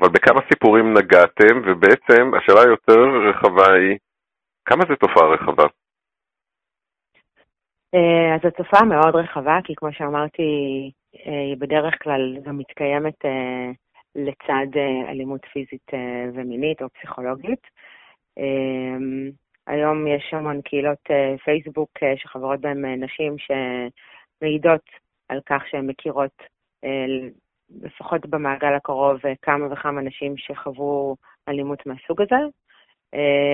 אבל 0.02 0.10
בכמה 0.10 0.42
סיפורים 0.50 0.94
נגעתם, 0.98 1.56
ובעצם 1.66 2.32
השאלה 2.38 2.62
היותר 2.62 3.02
רחבה 3.30 3.74
היא, 3.74 3.98
כמה 4.66 4.84
זה 4.90 4.96
תופעה 4.96 5.28
רחבה? 5.28 5.64
אה, 7.96 8.36
אז 8.36 8.42
זו 8.44 8.50
תופעה 8.50 8.86
מאוד 8.86 9.16
רחבה, 9.16 9.60
כי 9.64 9.76
כמו 9.76 9.94
שאמרתי, 9.94 10.44
אה, 11.26 11.42
היא 11.42 11.58
בדרך 11.60 12.04
כלל 12.04 12.38
גם 12.44 12.58
מתקיימת 12.58 13.26
אה, 13.26 13.72
לצד 14.16 14.78
אלימות 15.10 15.46
פיזית 15.54 15.92
ומינית 16.34 16.82
או 16.82 16.90
פסיכולוגית. 16.90 17.68
היום 19.68 20.08
יש 20.08 20.34
המון 20.34 20.62
קהילות 20.62 21.10
פייסבוק 21.44 21.90
שחברות 22.16 22.62
בהן 22.62 23.04
נשים 23.04 23.36
שמעידות 23.38 24.82
על 25.30 25.40
כך 25.46 25.64
שהן 25.68 25.88
מכירות, 25.88 26.42
לפחות 27.84 28.26
במעגל 28.26 28.74
הקרוב, 28.74 29.20
כמה 29.42 29.74
וכמה 29.74 30.02
נשים 30.02 30.38
שחוו 30.38 31.16
אלימות 31.50 31.86
מהסוג 31.86 32.22
הזה. 32.22 32.36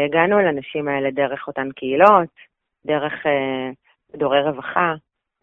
הגענו 0.05 0.39
אל 0.39 0.47
הנשים 0.47 0.87
האלה 0.87 1.11
דרך 1.11 1.47
אותן 1.47 1.71
קהילות, 1.71 2.29
דרך 2.85 3.13
דורי 4.15 4.41
רווחה, 4.41 4.93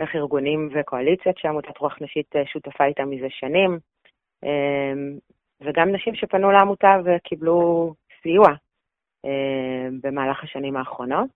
דרך 0.00 0.14
ארגונים 0.14 0.68
וקואליציות 0.72 1.38
שעמותת 1.38 1.78
רוח 1.78 1.96
נשית 2.00 2.34
שותפה 2.52 2.84
איתם 2.84 3.10
מזה 3.10 3.26
שנים, 3.30 3.78
וגם 5.60 5.92
נשים 5.92 6.14
שפנו 6.14 6.50
לעמותה 6.50 6.96
וקיבלו 7.04 7.94
סיוע 8.22 8.48
אה, 9.24 9.88
במהלך 10.02 10.44
השנים 10.44 10.76
האחרונות. 10.76 11.30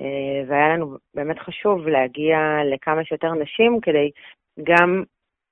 אה, 0.00 0.42
והיה 0.46 0.68
לנו 0.68 0.96
באמת 1.14 1.38
חשוב 1.38 1.88
להגיע 1.88 2.38
לכמה 2.74 3.04
שיותר 3.04 3.34
נשים 3.34 3.80
כדי 3.80 4.10
גם 4.62 5.02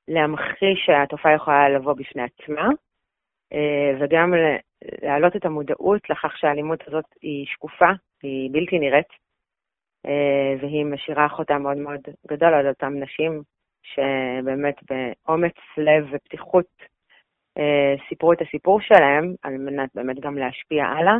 להמחיש 0.08 0.86
שהתופעה 0.86 1.34
יכולה 1.34 1.68
לבוא 1.68 1.92
בפני 1.92 2.22
עצמה, 2.22 2.68
אה, 3.52 3.92
וגם 4.00 4.34
להעלות 5.02 5.36
את 5.36 5.44
המודעות 5.44 6.10
לכך 6.10 6.38
שהאלימות 6.38 6.88
הזאת 6.88 7.04
היא 7.22 7.46
שקופה, 7.46 7.90
היא 8.22 8.50
בלתי 8.52 8.78
נראית, 8.78 9.28
והיא 10.60 10.84
משאירה 10.84 11.28
חותם 11.28 11.62
מאוד 11.62 11.76
מאוד 11.76 12.00
גדול 12.28 12.54
על 12.54 12.68
אותן 12.68 13.02
נשים 13.02 13.42
שבאמת 13.82 14.74
באומץ 14.90 15.54
לב 15.76 16.08
ופתיחות 16.12 16.66
אה, 17.58 17.94
סיפרו 18.08 18.32
את 18.32 18.42
הסיפור 18.42 18.80
שלהם, 18.80 19.34
על 19.42 19.58
מנת 19.58 19.90
באמת 19.94 20.20
גם 20.20 20.38
להשפיע 20.38 20.84
הלאה 20.84 21.16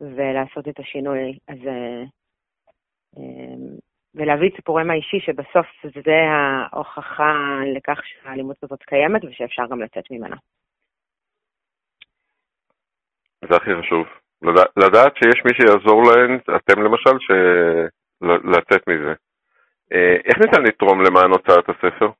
ולעשות 0.00 0.68
את 0.68 0.78
השינוי 0.78 1.38
הזה, 1.48 2.04
אה, 3.16 3.54
ולהביא 4.14 4.48
את 4.48 4.56
סיפורם 4.56 4.90
האישי, 4.90 5.20
שבסוף 5.20 5.66
זה 6.04 6.16
ההוכחה 6.30 7.60
לכך 7.76 8.00
שהאלימות 8.04 8.56
הזאת 8.62 8.82
קיימת 8.82 9.24
ושאפשר 9.24 9.66
גם 9.70 9.82
לצאת 9.82 10.10
ממנה. 10.10 10.36
זה 13.48 13.56
הכי 13.56 13.70
חשוב. 13.80 14.06
לדעת 14.76 15.16
שיש 15.16 15.44
מי 15.44 15.50
שיעזור 15.54 16.02
להן, 16.02 16.38
אתם 16.56 16.82
למשל, 16.82 17.18
ש... 17.18 17.30
לצאת 18.22 18.88
מזה. 18.88 19.14
אה, 19.92 20.16
איך 20.24 20.38
ניתן 20.38 20.62
לתרום 20.62 21.00
למען 21.02 21.30
הוצאת 21.30 21.68
הספר? 21.68 22.10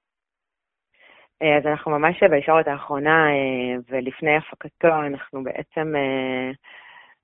אה, 1.42 1.56
אז 1.56 1.66
אנחנו 1.66 1.90
ממש 1.90 2.22
בישורת 2.22 2.68
האחרונה, 2.68 3.26
אה, 3.28 3.76
ולפני 3.90 4.36
הפקתו, 4.36 4.88
אנחנו 4.88 5.44
בעצם 5.44 5.94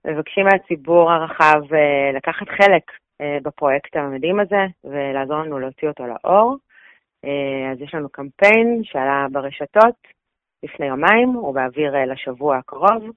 מבקשים 0.06 0.46
מהציבור 0.46 1.12
הרחב 1.12 1.60
לקחת 2.14 2.48
חלק 2.48 2.82
בפרויקט 3.42 3.96
המדהים 3.96 4.40
הזה, 4.40 4.66
ולעזור 4.84 5.38
לנו 5.38 5.58
להוציא 5.58 5.88
אותו 5.88 6.04
לאור. 6.06 6.56
אז 7.72 7.80
יש 7.80 7.94
לנו 7.94 8.08
קמפיין 8.08 8.80
שעלה 8.84 9.26
ברשתות 9.32 9.94
לפני 10.62 10.86
יומיים, 10.86 11.28
הוא 11.28 11.54
באוויר 11.54 11.94
לשבוע 12.06 12.56
הקרוב. 12.56 13.10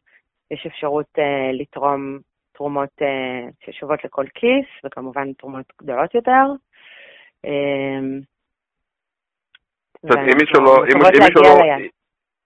יש 0.53 0.65
אפשרות 0.65 1.17
לתרום 1.53 2.19
תרומות 2.53 3.01
ששוות 3.65 4.03
לכל 4.03 4.25
כיס, 4.33 4.65
וכמובן 4.85 5.33
תרומות 5.33 5.65
גדולות 5.81 6.15
יותר. 6.15 6.45
אם 10.05 10.37
מישהו 10.41 10.63
לא, 10.63 10.75
אם 10.75 10.99
מישהו 10.99 11.43
לא, 11.43 11.75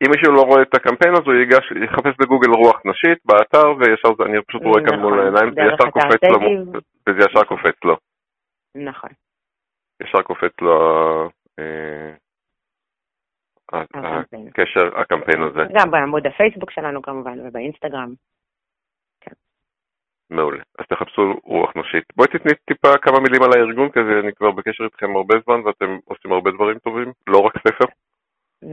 אם 0.04 0.12
מישהו 0.16 0.34
לא 0.34 0.42
רואה 0.42 0.62
את 0.62 0.76
הקמפיין 0.76 1.14
אז 1.14 1.22
הוא 1.26 1.34
ייגש, 1.34 1.72
יחפש 1.84 2.16
בגוגל 2.20 2.52
רוח 2.52 2.82
נשית 2.86 3.18
באתר 3.26 3.68
וישר 3.80 4.16
זה, 4.18 4.24
אני 4.24 4.38
פשוט 4.48 4.64
רואה 4.64 4.82
כאן 4.90 5.00
מול 5.00 5.14
נכון, 5.14 5.26
העיניים, 5.26 5.54
זה 5.54 5.62
ישר 5.74 5.90
קופץ 5.92 6.24
לו, 6.24 6.40
וזה 7.08 7.20
ישר 7.30 7.44
קופץ 7.44 7.84
לו. 7.84 7.98
נכון. 8.76 9.10
ישר 10.04 10.22
קופץ 10.22 10.52
לו 10.62 10.80
אה, 11.60 12.14
הקמפיין. 13.74 14.47
הקשר, 14.47 15.00
הקמפיין 15.01 15.41
הזה. 15.43 15.63
גם 15.74 15.91
בעמוד 15.91 16.27
הפייסבוק 16.27 16.71
שלנו 16.71 17.01
כמובן 17.01 17.39
ובאינסטגרם. 17.47 18.13
מעולה. 20.29 20.63
אז 20.79 20.86
תחפשו 20.86 21.33
רוח 21.43 21.71
נשית. 21.75 22.03
בואי 22.15 22.27
תתני 22.27 22.51
טיפה 22.65 22.97
כמה 23.01 23.19
מילים 23.19 23.43
על 23.43 23.50
הארגון, 23.55 23.89
כי 23.91 24.00
אני 24.00 24.33
כבר 24.33 24.51
בקשר 24.51 24.83
איתכם 24.83 25.15
הרבה 25.15 25.36
זמן 25.45 25.59
ואתם 25.65 25.97
עושים 26.05 26.31
הרבה 26.31 26.51
דברים 26.51 26.79
טובים, 26.79 27.12
לא 27.27 27.38
רק 27.38 27.53
ספר. 27.57 27.86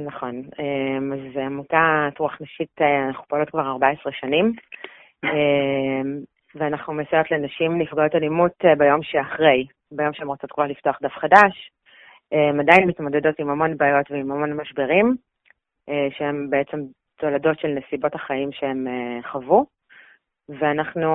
נכון. 0.07 0.43
אמ, 0.59 1.13
אז 1.13 1.37
עמותת 1.37 2.19
רוח 2.19 2.39
נשית, 2.41 2.81
אה, 2.81 3.07
אנחנו 3.09 3.25
פועלות 3.29 3.51
כבר 3.51 3.67
14 3.67 4.13
שנים, 4.13 4.53
אמ, 5.25 6.19
ואנחנו 6.55 6.93
מסייעות 6.93 7.31
לנשים 7.31 7.79
נפגעות 7.79 8.15
אלימות 8.15 8.53
אה, 8.65 8.75
ביום 8.75 9.03
שאחרי, 9.03 9.67
ביום 9.93 10.13
שהן 10.13 10.27
רוצות 10.27 10.53
כבר 10.53 10.67
לפתוח 10.67 10.99
דף 11.03 11.15
חדש. 11.15 11.71
הן 12.33 12.61
עדיין 12.61 12.89
מתמודדות 12.89 13.39
עם 13.39 13.51
המון 13.51 13.77
בעיות 13.77 14.11
ועם 14.11 14.31
המון 14.31 14.53
משברים, 14.53 15.17
אה, 15.89 16.09
שהן 16.11 16.51
בעצם 16.51 16.79
תולדות 17.17 17.59
של 17.61 17.69
נסיבות 17.69 18.15
החיים 18.15 18.53
שהן 18.53 18.87
חוו. 19.31 19.67
ואנחנו 20.49 21.11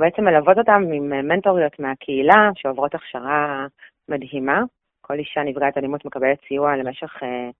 בעצם 0.00 0.24
מלוות 0.24 0.58
אותם 0.58 0.82
עם 0.94 1.28
מנטוריות 1.28 1.78
מהקהילה 1.78 2.50
שעוברות 2.54 2.94
הכשרה 2.94 3.66
מדהימה. 4.08 4.62
כל 5.00 5.18
אישה 5.18 5.42
נפגעת 5.42 5.78
אלימות 5.78 6.04
מקבלת 6.04 6.38
סיוע 6.48 6.76
למשך 6.76 7.22
אה, 7.22 7.50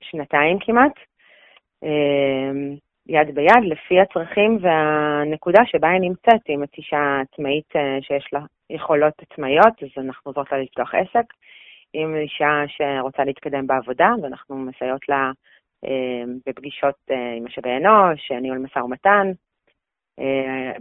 שנתיים 0.00 0.58
כמעט, 0.60 0.92
אה, 1.84 2.50
יד 3.06 3.34
ביד, 3.34 3.64
לפי 3.64 4.00
הצרכים 4.00 4.58
והנקודה 4.60 5.60
שבה 5.66 5.88
היא 5.90 6.00
נמצאת. 6.00 6.40
אם 6.48 6.62
את 6.62 6.74
אישה 6.78 7.20
עצמאית 7.20 7.76
אה, 7.76 7.98
שיש 8.02 8.28
לה 8.32 8.40
יכולות 8.70 9.14
עצמאיות, 9.22 9.82
אז 9.82 9.88
אנחנו 10.04 10.22
עוזרות 10.24 10.52
לה 10.52 10.58
לפתוח 10.58 10.94
עסק. 10.94 11.32
אם 11.94 12.14
אישה 12.14 12.62
שרוצה 12.66 13.24
להתקדם 13.24 13.66
בעבודה, 13.66 14.10
ואנחנו 14.22 14.56
מסייעות 14.56 15.08
לה 15.08 15.30
אה, 15.84 16.24
בפגישות 16.46 16.94
אה, 17.10 17.34
עם 17.36 17.44
משאבי 17.44 17.70
אנוש, 17.76 18.32
ניהול 18.32 18.58
משא 18.58 18.78
ומתן, 18.78 19.32
אה, 20.18 20.72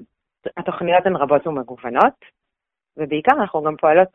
התוכניות 0.58 1.06
הן 1.06 1.16
רבות 1.16 1.48
ומגוונות, 1.48 2.26
ובעיקר 2.98 3.32
אנחנו 3.42 3.64
גם 3.64 3.76
פועלות 3.76 4.10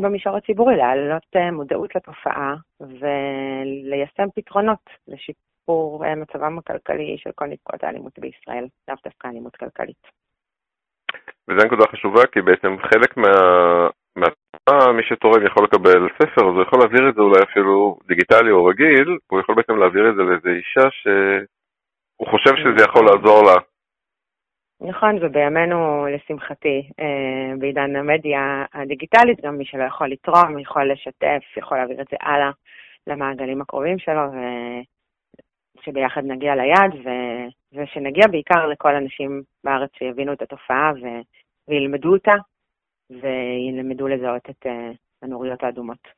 במישור 0.00 0.36
הציבורי 0.36 0.76
להעלות 0.76 1.36
מודעות 1.52 1.94
לתופעה 1.94 2.54
וליישם 2.80 4.28
פתרונות 4.34 4.90
לשיפור 5.08 6.04
מצבם 6.16 6.58
הכלכלי 6.58 7.16
של 7.18 7.30
כל 7.34 7.44
נפגעות 7.44 7.84
האלימות 7.84 8.18
בישראל, 8.18 8.66
לאו 8.88 8.96
דווקא 9.04 9.28
אלימות 9.28 9.56
כלכלית. 9.56 10.06
וזו 11.48 11.66
נקודה 11.66 11.84
חשובה, 11.86 12.26
כי 12.32 12.40
בעצם 12.40 12.76
חלק 12.78 13.16
מה... 13.16 13.28
מהתופעה, 14.16 14.92
מי 14.92 15.02
שתורם 15.02 15.46
יכול 15.46 15.64
לקבל 15.64 16.08
ספר, 16.18 16.48
אז 16.48 16.54
הוא 16.54 16.62
יכול 16.62 16.78
להעביר 16.78 17.08
את 17.08 17.14
זה 17.14 17.20
אולי 17.20 17.42
אפילו 17.42 17.98
דיגיטלי 18.06 18.50
או 18.50 18.64
רגיל, 18.64 19.18
הוא 19.26 19.40
יכול 19.40 19.54
בעצם 19.54 19.76
להעביר 19.76 20.10
את 20.10 20.14
זה 20.14 20.22
לאיזו 20.22 20.48
אישה 20.48 20.90
שהוא 20.90 22.28
חושב 22.30 22.56
שזה 22.56 22.84
יכול 22.84 23.04
לעזור 23.06 23.42
לה. 23.46 23.60
נכון, 24.80 25.18
ובימינו, 25.20 26.06
לשמחתי, 26.06 26.90
אה, 27.00 27.56
בעידן 27.58 27.96
המדיה 27.96 28.64
הדיגיטלית, 28.74 29.40
גם 29.40 29.58
מי 29.58 29.64
שלא 29.64 29.82
יכול 29.82 30.08
לתרום, 30.10 30.58
יכול 30.58 30.92
לשתף, 30.92 31.42
יכול 31.56 31.78
להעביר 31.78 32.00
את 32.00 32.06
זה 32.10 32.16
הלאה 32.20 32.50
למעגלים 33.06 33.60
הקרובים 33.60 33.98
שלו, 33.98 34.22
ושביחד 35.78 36.24
נגיע 36.24 36.54
ליעד, 36.54 36.94
ו... 37.04 37.08
ושנגיע 37.72 38.26
בעיקר 38.30 38.66
לכל 38.66 38.94
הנשים 38.94 39.42
בארץ 39.64 39.90
שיבינו 39.98 40.32
את 40.32 40.42
התופעה 40.42 40.92
ו... 41.02 41.06
וילמדו 41.68 42.12
אותה, 42.12 42.32
וילמדו 43.10 44.08
לזהות 44.08 44.50
את 44.50 44.66
אה, 44.66 44.90
הנוריות 45.22 45.62
האדומות. 45.62 46.08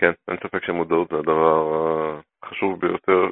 כן, 0.00 0.12
אין 0.28 0.36
ספק 0.36 0.64
שמודעות 0.64 1.08
זה 1.10 1.16
הדבר 1.16 2.20
החשוב 2.42 2.80
ביותר 2.80 3.26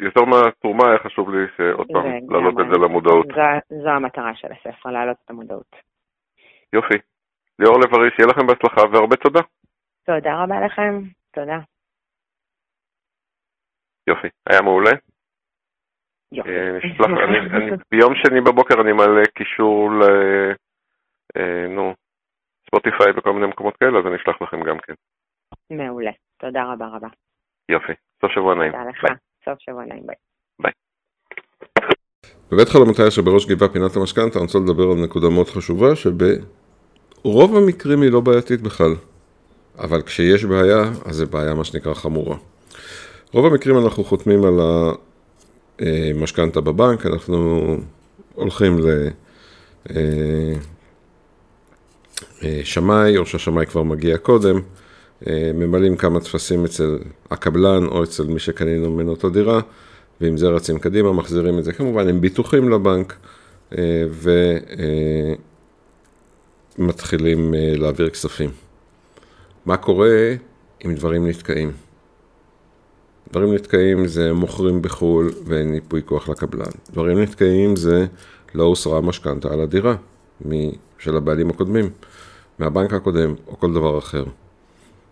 יותר 0.00 0.24
מהתרומה 0.24 0.84
היה 0.88 0.98
חשוב 0.98 1.30
לי 1.30 1.46
שעוד 1.56 1.86
פעם, 1.92 2.04
להעלות 2.30 2.54
את 2.60 2.66
זה 2.72 2.78
למודעות. 2.84 3.26
זו, 3.26 3.76
זו 3.82 3.88
המטרה 3.88 4.34
של 4.34 4.48
הספר, 4.52 4.90
להעלות 4.90 5.16
את 5.24 5.30
המודעות. 5.30 5.76
יופי. 6.72 6.98
ליאור 7.58 7.78
לב-ארי, 7.80 8.10
שיהיה 8.10 8.28
לכם 8.30 8.46
בהצלחה 8.46 8.80
והרבה 8.92 9.16
תודה. 9.16 9.40
תודה 10.06 10.42
רבה 10.42 10.66
לכם, 10.66 11.00
תודה. 11.34 11.58
יופי, 14.06 14.28
היה 14.50 14.62
מעולה. 14.62 14.90
יופי. 16.32 16.50
אה, 16.50 17.24
אני, 17.24 17.38
אני, 17.38 17.70
ביום 17.90 18.14
שני 18.14 18.40
בבוקר 18.40 18.74
אני 18.80 18.92
מעלה 18.92 19.22
קישור 19.34 19.90
ל... 19.90 20.02
אה, 21.36 21.68
נו, 21.68 21.94
ספוטיפיי 22.66 23.12
וכל 23.16 23.32
מיני 23.32 23.46
מקומות 23.46 23.76
כאלה, 23.76 23.98
אז 23.98 24.06
אני 24.06 24.16
אשלח 24.16 24.42
לכם 24.42 24.62
גם 24.62 24.78
כן. 24.78 24.94
מעולה, 25.70 26.10
תודה 26.38 26.72
רבה 26.72 26.86
רבה. 26.86 27.08
יופי, 27.68 27.92
סוף 28.22 28.32
שבוע 28.32 28.54
נעים. 28.54 28.72
תודה 28.72 28.84
לך. 28.84 29.04
ביי. 29.04 29.16
סוף 29.44 29.58
שבוע 29.58 29.84
נעים, 29.84 30.06
ביי. 30.06 30.16
ביי. 30.62 30.72
בבית 32.52 32.68
חלומותיה 32.68 33.10
שבראש 33.10 33.46
גבעה 33.46 33.68
פינת 33.68 33.96
המשכנתה, 33.96 34.38
אני 34.38 34.46
רוצה 34.46 34.58
לדבר 34.58 34.90
על 34.90 35.04
נקודה 35.04 35.28
מאוד 35.28 35.46
חשובה, 35.46 35.96
שברוב 35.96 37.56
המקרים 37.56 38.02
היא 38.02 38.12
לא 38.12 38.20
בעייתית 38.20 38.60
בכלל. 38.60 38.94
אבל 39.78 40.02
כשיש 40.02 40.44
בעיה, 40.44 40.82
אז 41.04 41.14
זה 41.14 41.26
בעיה 41.26 41.54
מה 41.54 41.64
שנקרא 41.64 41.94
חמורה. 41.94 42.36
רוב 43.32 43.46
המקרים 43.52 43.78
אנחנו 43.78 44.04
חותמים 44.04 44.44
על 44.44 44.54
המשכנתה 45.78 46.60
בבנק, 46.60 47.06
אנחנו 47.06 47.60
הולכים 48.34 48.76
לשמאי, 52.42 53.16
או 53.16 53.26
שהשמאי 53.26 53.66
כבר 53.66 53.82
מגיע 53.82 54.18
קודם, 54.18 54.60
אה, 55.26 55.50
ממלאים 55.54 55.96
כמה 55.96 56.20
טפסים 56.20 56.64
אצל 56.64 56.98
הקבלן 57.30 57.86
או 57.86 58.04
אצל 58.04 58.24
מי 58.24 58.38
שקנינו 58.38 58.90
ממנו 58.90 59.14
את 59.14 59.24
הדירה, 59.24 59.60
ועם 60.20 60.36
זה 60.36 60.48
רצים 60.48 60.78
קדימה, 60.78 61.12
מחזירים 61.12 61.58
את 61.58 61.64
זה 61.64 61.72
כמובן 61.72 62.08
עם 62.08 62.20
ביטוחים 62.20 62.68
לבנק, 62.68 63.16
אה, 63.78 64.04
ומתחילים 66.78 67.54
אה, 67.54 67.72
להעביר 67.76 68.10
כספים. 68.10 68.50
מה 69.66 69.76
קורה 69.76 70.34
אם 70.84 70.94
דברים 70.94 71.28
נתקעים? 71.28 71.72
דברים 73.32 73.54
נתקעים 73.54 74.06
זה 74.06 74.32
מוכרים 74.32 74.82
בחו"ל 74.82 75.30
ואין 75.44 75.74
ייפוי 75.74 76.02
כוח 76.04 76.28
לקבלן. 76.28 76.70
דברים 76.90 77.18
נתקעים 77.18 77.76
זה 77.76 78.06
לא 78.54 78.64
הוסרה 78.64 79.00
משכנתה 79.00 79.52
על 79.52 79.60
הדירה 79.60 79.96
של 80.98 81.16
הבעלים 81.16 81.50
הקודמים, 81.50 81.90
מהבנק 82.58 82.92
הקודם 82.92 83.34
או 83.46 83.58
כל 83.58 83.72
דבר 83.72 83.98
אחר. 83.98 84.24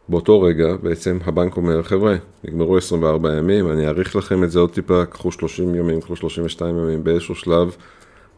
באותו 0.09 0.43
רגע 0.43 0.77
בעצם 0.83 1.19
הבנק 1.25 1.57
אומר, 1.57 1.83
חבר'ה, 1.83 2.17
נגמרו 2.45 2.77
24 2.77 3.37
ימים, 3.37 3.73
אני 3.73 3.87
אאריך 3.87 4.17
לכם 4.17 4.45
את 4.45 4.51
זה 4.51 4.59
עוד 4.59 4.71
טיפה, 4.71 5.05
קחו 5.05 5.33
30 5.33 5.75
ימים, 5.75 6.01
קחו 6.01 6.17
32 6.17 6.79
ימים, 6.79 7.05
באיזשהו 7.05 7.35
שלב 7.35 7.77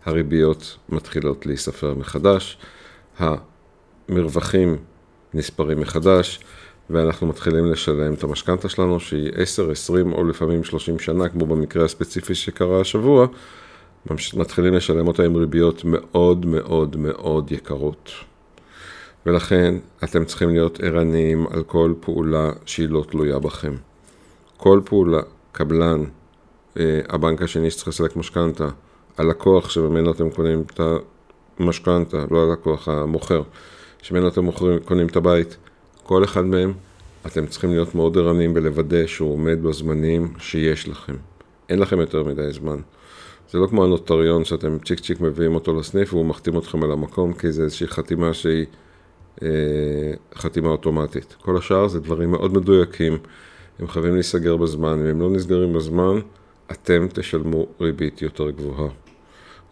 הריביות 0.05 0.77
מתחילות 0.89 1.47
להיספר 1.47 1.95
מחדש, 1.95 2.59
המרווחים 3.19 4.77
נספרים 5.35 5.81
מחדש, 5.81 6.41
ואנחנו 6.91 7.27
מתחילים 7.27 7.73
לשלם 7.73 8.15
את 8.15 8.25
המשכנתה 8.25 8.69
שלנו, 8.69 9.01
שהיא 9.01 9.31
10, 9.35 9.71
20 9.71 10.13
או 10.13 10.25
לפעמים 10.25 10.65
30 10.65 10.99
שנה, 10.99 11.29
כמו 11.29 11.47
במקרה 11.47 11.85
הספציפי 11.85 12.35
שקרה 12.35 12.81
השבוע, 12.81 13.27
מתחילים 14.37 14.75
לשלם 14.75 15.09
אותה 15.09 15.23
עם 15.23 15.37
ריביות 15.37 15.85
מאוד 15.85 16.47
מאוד 16.47 16.97
מאוד 16.97 17.53
יקרות. 17.53 18.11
ולכן 19.27 19.75
אתם 20.05 20.25
צריכים 20.25 20.51
להיות 20.51 20.81
ערניים 20.81 21.47
על 21.51 21.63
כל 21.63 21.95
פעולה 22.01 22.51
שהיא 22.67 22.89
לא 22.89 23.05
תלויה 23.11 23.39
בכם. 23.39 23.75
כל 24.57 24.81
פעולה, 24.85 25.21
קבלן, 25.53 26.05
אה, 26.79 27.01
הבנק 27.09 27.43
השני 27.43 27.71
שצריך 27.71 27.89
לסלק 27.89 28.17
משכנתה, 28.17 28.69
הלקוח 29.19 29.71
שממנו 29.71 30.11
אתם 30.11 30.31
קונים 30.31 30.63
את 30.75 30.81
המשכנתה, 31.59 32.25
לא 32.31 32.43
הלקוח, 32.43 32.89
המוכר, 32.89 33.43
שממנו 34.03 34.29
אתם 34.29 34.45
מוכרים, 34.45 34.79
קונים 34.79 35.07
את 35.07 35.17
הבית, 35.17 35.57
כל 36.03 36.25
אחד 36.25 36.45
מהם, 36.45 36.73
אתם 37.27 37.47
צריכים 37.47 37.71
להיות 37.71 37.95
מאוד 37.95 38.19
ערניים 38.19 38.53
ולוודא 38.55 39.07
שהוא 39.07 39.33
עומד 39.33 39.63
בזמנים 39.63 40.33
שיש 40.39 40.89
לכם. 40.89 41.17
אין 41.69 41.79
לכם 41.79 42.01
יותר 42.01 42.25
מדי 42.25 42.53
זמן. 42.53 42.81
זה 43.51 43.59
לא 43.59 43.67
כמו 43.67 43.85
הנוטריון 43.85 44.45
שאתם 44.45 44.79
צ'יק 44.85 45.01
צ'יק 45.01 45.21
מביאים 45.21 45.55
אותו 45.55 45.79
לסניף 45.81 46.15
והוא 46.15 46.27
מחתים 46.27 46.59
אתכם 46.59 46.85
על 46.85 46.91
המקום, 46.91 47.33
כי 47.33 47.53
זה 47.53 47.63
איזושהי 47.63 47.89
חתימה 47.89 48.35
שהיא... 48.35 48.67
אה, 49.43 49.49
חתימה 50.35 50.69
אוטומטית. 50.69 51.37
כל 51.41 51.57
השאר 51.57 51.89
זה 51.89 52.01
דברים 52.01 52.31
מאוד 52.31 52.53
מדויקים, 52.55 53.19
הם 53.79 53.89
חייבים 53.89 54.15
להיסגר 54.15 54.57
בזמן, 54.57 54.93
אם 54.93 55.07
הם 55.07 55.21
לא 55.21 55.31
נסגרים 55.31 55.73
בזמן, 55.73 56.19
אתם 56.73 57.07
תשלמו 57.13 57.67
ריבית 57.81 58.23
יותר 58.23 58.51
גבוהה. 58.51 58.89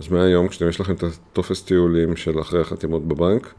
אז 0.00 0.08
מהיום, 0.08 0.48
כשאתם 0.48 0.68
יש 0.68 0.80
לכם 0.80 0.94
את 0.94 1.02
הטופס 1.02 1.62
טיולים 1.62 2.16
של 2.16 2.40
אחרי 2.40 2.60
החתימות 2.60 3.08
בבנק, 3.08 3.54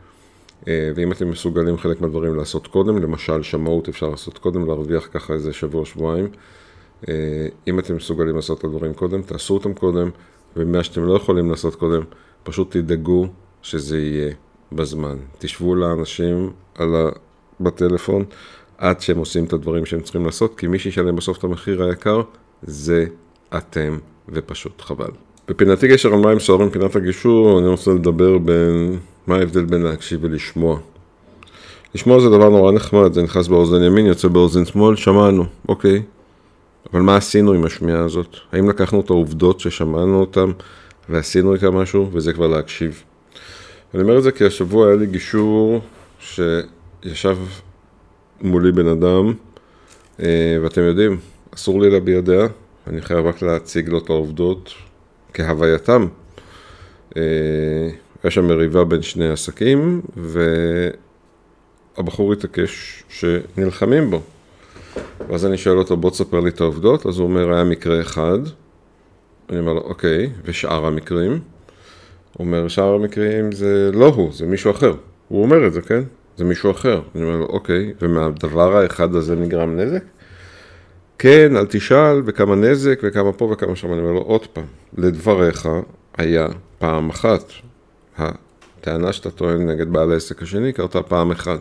אה, 0.68 0.92
ואם 0.96 1.12
אתם 1.12 1.30
מסוגלים 1.30 1.78
חלק 1.78 2.02
מהדברים 2.02 2.36
לעשות 2.36 2.68
קודם, 2.68 2.98
למשל 2.98 3.44
שמאות 3.44 3.90
אפשר 3.90 4.10
לעשות 4.10 4.38
קודם, 4.38 4.68
להרוויח 4.68 5.10
ככה 5.14 5.34
איזה 5.34 5.54
שבוע, 5.54 5.86
שבועיים. 5.86 6.26
אה, 6.26 6.30
אם 7.68 7.80
אתם 7.80 7.96
מסוגלים 7.96 8.36
לעשות 8.36 8.60
את 8.60 8.64
הדברים 8.64 8.94
קודם, 8.94 9.22
תעשו 9.22 9.54
אותם 9.54 9.74
קודם, 9.74 10.10
ומה 10.56 10.84
שאתם 10.84 11.04
לא 11.04 11.14
יכולים 11.14 11.50
לעשות 11.50 11.76
קודם, 11.76 12.02
פשוט 12.44 12.78
תדאגו 12.78 13.28
שזה 13.62 13.98
יהיה 13.98 14.34
בזמן. 14.72 15.18
תשבו 15.40 15.76
לאנשים 15.76 16.52
על 16.76 16.96
ה... 16.96 17.10
בטלפון 17.60 18.24
עד 18.78 19.02
שהם 19.02 19.18
עושים 19.18 19.44
את 19.44 19.54
הדברים 19.54 19.86
שהם 19.86 20.02
צריכים 20.02 20.26
לעשות, 20.26 20.60
כי 20.60 20.68
מי 20.68 20.80
שישלם 20.80 21.16
בסוף 21.16 21.38
את 21.38 21.44
המחיר 21.44 21.84
היקר 21.84 22.22
זה 22.64 23.06
אתם, 23.58 23.98
ופשוט 24.30 24.82
חבל. 24.82 25.12
בפינתי 25.48 25.88
גשר 25.88 26.14
על 26.14 26.20
מים 26.20 26.40
סוערים, 26.40 26.70
פינת 26.70 26.96
הגישור, 26.96 27.60
אני 27.60 27.68
רוצה 27.68 27.92
לדבר 27.92 28.38
בין 28.38 28.98
מה 29.28 29.36
ההבדל 29.36 29.66
בין 29.66 29.82
להקשיב 29.82 30.20
ולשמוע. 30.24 30.80
לשמוע 31.96 32.20
זה 32.20 32.30
דבר 32.30 32.50
נורא 32.50 32.72
נחמד, 32.72 33.14
זה 33.14 33.24
נכנס 33.24 33.48
באוזן 33.48 33.84
ימין, 33.84 34.06
יוצא 34.06 34.28
באוזן 34.28 34.66
שמאל, 34.66 34.96
שמענו, 34.96 35.46
אוקיי. 35.70 36.04
אבל 36.94 37.02
מה 37.02 37.16
עשינו 37.16 37.54
עם 37.54 37.66
השמיעה 37.66 38.00
הזאת? 38.04 38.38
האם 38.52 38.70
לקחנו 38.70 39.02
את 39.02 39.10
העובדות 39.10 39.60
ששמענו 39.60 40.20
אותן 40.20 40.52
ועשינו 41.10 41.54
איתן 41.54 41.68
משהו, 41.68 42.10
וזה 42.14 42.34
כבר 42.34 42.48
להקשיב. 42.48 43.04
אני 43.94 44.02
אומר 44.02 44.18
את 44.18 44.24
זה 44.24 44.32
כי 44.32 44.46
השבוע 44.46 44.88
היה 44.88 44.96
לי 44.96 45.06
גישור 45.06 45.82
שישב 46.20 47.38
מולי 48.42 48.72
בן 48.72 48.88
אדם, 48.88 49.34
אה, 50.20 50.58
ואתם 50.64 50.82
יודעים, 50.82 51.20
אסור 51.56 51.82
לי 51.82 51.90
להביע 51.90 52.22
דעה, 52.22 52.48
אני 52.88 53.02
חייב 53.02 53.26
רק 53.26 53.42
להציג 53.42 53.90
לו 53.90 53.98
את 53.98 54.10
העובדות 54.10 54.74
כהווייתם. 55.34 56.08
אה, 57.18 57.22
היה 58.24 58.32
שם 58.32 58.48
מריבה 58.48 58.84
בין 58.84 59.02
שני 59.02 59.30
עסקים, 59.30 60.02
והבחור 61.98 62.34
התעקש 62.34 63.04
שנלחמים 63.10 64.10
בו. 64.12 64.22
ואז 65.30 65.46
אני 65.46 65.58
שואל 65.58 65.78
אותו, 65.78 65.98
בוא 65.98 66.10
תספר 66.10 66.40
לי 66.40 66.50
את 66.50 66.62
העובדות, 66.62 67.06
אז 67.06 67.20
הוא 67.20 67.28
אומר, 67.28 67.54
היה 67.54 67.64
מקרה 67.64 68.02
אחד. 68.02 68.40
אני 69.50 69.60
אומר 69.60 69.74
לו, 69.74 69.82
אוקיי, 69.82 70.30
ושאר 70.46 70.86
המקרים? 70.86 71.32
הוא 71.32 72.46
אומר, 72.46 72.68
שאר 72.68 72.94
המקרים 72.94 73.52
זה 73.52 73.92
לא 73.94 74.06
הוא, 74.06 74.34
זה 74.34 74.46
מישהו 74.46 74.72
אחר. 74.72 74.94
הוא 75.28 75.44
אומר 75.44 75.68
את 75.68 75.74
זה, 75.74 75.82
כן? 75.82 76.04
זה 76.38 76.44
מישהו 76.44 76.72
אחר. 76.72 77.02
אני 77.16 77.24
אומר 77.24 77.36
לו, 77.38 77.46
אוקיי, 77.46 77.94
ומהדבר 78.02 78.78
האחד 78.78 79.16
הזה 79.16 79.36
נגרם 79.36 79.80
נזק? 79.80 80.04
כן, 81.20 81.56
אל 81.56 81.66
תשאל, 81.66 82.22
וכמה 82.26 82.56
נזק, 82.56 83.00
וכמה 83.04 83.34
פה 83.34 83.50
וכמה 83.52 83.76
שם. 83.76 83.94
אני 83.94 84.00
אומר 84.00 84.12
לו, 84.12 84.22
עוד 84.22 84.48
פעם, 84.48 84.66
לדבריך 84.98 85.70
היה 86.18 86.48
פעם 86.78 87.10
אחת. 87.10 87.52
הטענה 88.18 89.14
שאתה 89.14 89.32
טוען 89.32 89.70
נגד 89.70 89.94
בעל 89.94 90.12
העסק 90.12 90.42
השני 90.42 90.74
קרתה 90.74 91.02
פעם 91.02 91.32
אחת. 91.32 91.60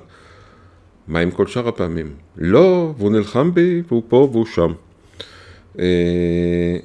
מה 1.08 1.18
עם 1.18 1.30
כל 1.30 1.46
שאר 1.46 1.68
הפעמים? 1.68 2.14
לא, 2.36 2.94
והוא 2.98 3.12
נלחם 3.12 3.54
בי, 3.54 3.82
והוא 3.88 4.02
פה 4.08 4.28
והוא 4.32 4.46
שם. 4.46 4.72
אה, 5.78 6.76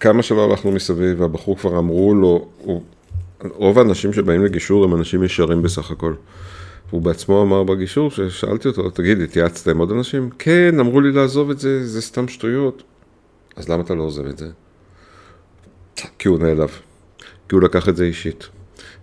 כמה 0.00 0.22
שלא 0.22 0.44
הלכנו 0.44 0.72
מסביב, 0.72 1.20
והבחור 1.20 1.58
כבר 1.58 1.78
אמרו 1.78 2.14
לו, 2.14 2.48
הוא, 2.58 2.82
רוב 3.42 3.78
האנשים 3.78 4.12
שבאים 4.12 4.44
לגישור 4.44 4.84
הם 4.84 4.94
אנשים 4.94 5.24
ישרים 5.24 5.62
בסך 5.62 5.90
הכל. 5.90 6.14
הוא 6.90 7.02
בעצמו 7.02 7.42
אמר 7.42 7.62
בגישור, 7.62 8.10
ששאלתי 8.10 8.68
אותו, 8.68 8.90
תגיד, 8.90 9.20
התייעצת 9.20 9.68
עם 9.68 9.78
עוד 9.78 9.90
אנשים? 9.90 10.30
כן, 10.38 10.80
אמרו 10.80 11.00
לי 11.00 11.12
לעזוב 11.12 11.50
את 11.50 11.58
זה, 11.58 11.86
זה 11.86 12.02
סתם 12.02 12.28
שטויות. 12.28 12.82
אז 13.56 13.68
למה 13.68 13.82
אתה 13.82 13.94
לא 13.94 14.02
עוזב 14.02 14.26
את 14.26 14.38
זה? 14.38 14.48
כי 16.18 16.28
הוא 16.28 16.38
נעלב. 16.38 16.70
כי 17.48 17.54
הוא 17.54 17.62
לקח 17.62 17.88
את 17.88 17.96
זה 17.96 18.04
אישית. 18.04 18.48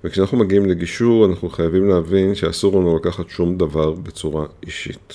וכשאנחנו 0.03 0.37
מגיעים 0.37 0.65
לגישור, 0.65 1.25
אנחנו 1.25 1.49
חייבים 1.49 1.89
להבין 1.89 2.35
שאסור 2.35 2.79
לנו 2.79 2.95
לקחת 2.95 3.29
שום 3.29 3.57
דבר 3.57 3.91
בצורה 3.91 4.45
אישית. 4.65 5.13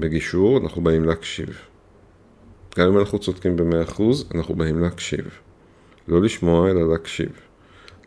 בגישור 0.00 0.58
אנחנו 0.58 0.82
באים 0.82 1.04
להקשיב. 1.04 1.58
גם 2.78 2.88
אם 2.88 2.98
אנחנו 2.98 3.18
צודקים 3.18 3.56
ב-100%, 3.56 4.02
אנחנו 4.34 4.54
באים 4.54 4.80
להקשיב. 4.80 5.24
לא 6.08 6.22
לשמוע, 6.22 6.70
אלא 6.70 6.90
להקשיב. 6.90 7.30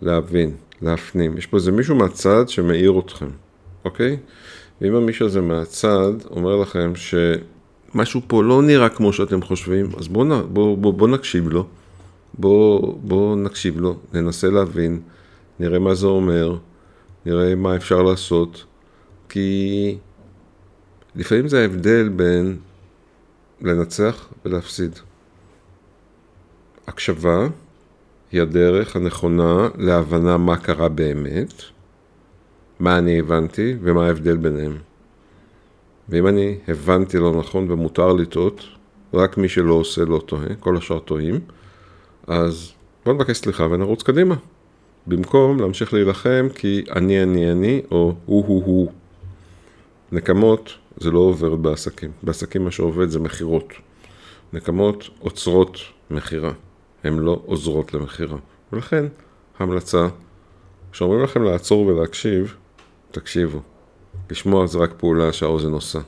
להבין, 0.01 0.55
להפנים. 0.81 1.37
יש 1.37 1.45
פה 1.45 1.57
איזה 1.57 1.71
מישהו 1.71 1.95
מהצד 1.95 2.49
שמאיר 2.49 2.99
אתכם, 2.99 3.29
אוקיי? 3.85 4.17
ואם 4.81 4.95
המישהו 4.95 5.25
הזה 5.25 5.41
מהצד 5.41 6.13
אומר 6.31 6.55
לכם 6.55 6.93
שמשהו 6.95 8.21
פה 8.27 8.43
לא 8.43 8.61
נראה 8.61 8.89
כמו 8.89 9.13
שאתם 9.13 9.41
חושבים, 9.41 9.89
אז 9.97 10.07
בואו 10.07 10.47
בוא, 10.53 10.77
בוא, 10.77 10.93
בוא 10.93 11.07
נקשיב 11.07 11.49
לו. 11.49 11.65
בואו 12.39 12.99
בוא 13.01 13.35
נקשיב 13.35 13.79
לו, 13.79 13.95
ננסה 14.13 14.49
להבין, 14.49 15.01
נראה 15.59 15.79
מה 15.79 15.95
זה 15.95 16.07
אומר, 16.07 16.57
נראה 17.25 17.55
מה 17.55 17.75
אפשר 17.75 18.01
לעשות, 18.01 18.65
כי 19.29 19.97
לפעמים 21.15 21.47
זה 21.47 21.61
ההבדל 21.61 22.09
בין 22.09 22.57
לנצח 23.61 24.29
ולהפסיד. 24.45 24.99
הקשבה 26.87 27.47
היא 28.31 28.41
הדרך 28.41 28.95
הנכונה 28.95 29.67
להבנה 29.77 30.37
מה 30.37 30.57
קרה 30.57 30.89
באמת, 30.89 31.53
מה 32.79 32.97
אני 32.97 33.19
הבנתי 33.19 33.75
ומה 33.81 34.05
ההבדל 34.05 34.37
ביניהם. 34.37 34.77
ואם 36.09 36.27
אני 36.27 36.57
הבנתי 36.67 37.17
לא 37.17 37.35
נכון 37.39 37.71
ומותר 37.71 38.13
לטעות, 38.13 38.63
רק 39.13 39.37
מי 39.37 39.49
שלא 39.49 39.73
עושה 39.73 40.05
לא 40.05 40.21
טועה, 40.25 40.55
כל 40.59 40.77
השאר 40.77 40.99
טועים, 40.99 41.39
אז 42.27 42.71
בוא 43.05 43.13
נבקש 43.13 43.37
סליחה 43.37 43.63
ונרוץ 43.63 44.03
קדימה. 44.03 44.35
במקום 45.07 45.59
להמשיך 45.59 45.93
להילחם 45.93 46.47
כי 46.55 46.83
אני 46.95 47.23
אני 47.23 47.51
אני 47.51 47.81
או 47.91 48.15
הוא 48.25 48.45
הוא 48.47 48.63
הוא. 48.65 48.91
נקמות 50.11 50.73
זה 50.97 51.11
לא 51.11 51.19
עובר 51.19 51.55
בעסקים. 51.55 52.11
בעסקים 52.23 52.63
מה 52.63 52.71
שעובד 52.71 53.09
זה 53.09 53.19
מכירות. 53.19 53.73
נקמות 54.53 55.09
עוצרות 55.19 55.77
מכירה. 56.11 56.51
הן 57.03 57.17
לא 57.17 57.41
עוזרות 57.45 57.93
למכירה. 57.93 58.37
ולכן, 58.73 59.05
המלצה, 59.59 60.07
כשאומרים 60.91 61.23
לכם 61.23 61.43
לעצור 61.43 61.85
ולהקשיב, 61.85 62.55
תקשיבו. 63.11 63.61
לשמוע 64.31 64.67
זה 64.67 64.77
רק 64.77 64.93
פעולה 64.97 65.33
שהאוזן 65.33 65.71
עושה. 65.71 65.99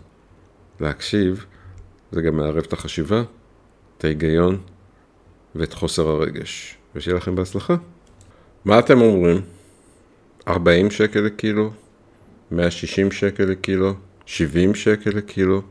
להקשיב 0.80 1.46
זה 2.12 2.22
גם 2.22 2.38
מערב 2.38 2.64
את 2.68 2.74
החשיבה, 2.74 3.24
את 3.98 4.04
ההיגיון 4.04 4.58
ואת 5.56 5.74
חוסר 5.74 6.08
הרגש. 6.08 6.78
ושיהיה 6.96 7.18
לכם 7.18 7.36
בהצלחה. 7.36 7.76
מה 8.66 8.80
אתם 8.80 9.02
אומרים? 9.02 9.42
40 10.48 10.92
שקל 10.92 11.20
לקילו? 11.20 11.72
160 12.52 13.12
שקל 13.12 13.44
לקילו? 13.44 13.94
70 14.26 14.76
שקל 14.76 15.10
לקילו? 15.10 15.62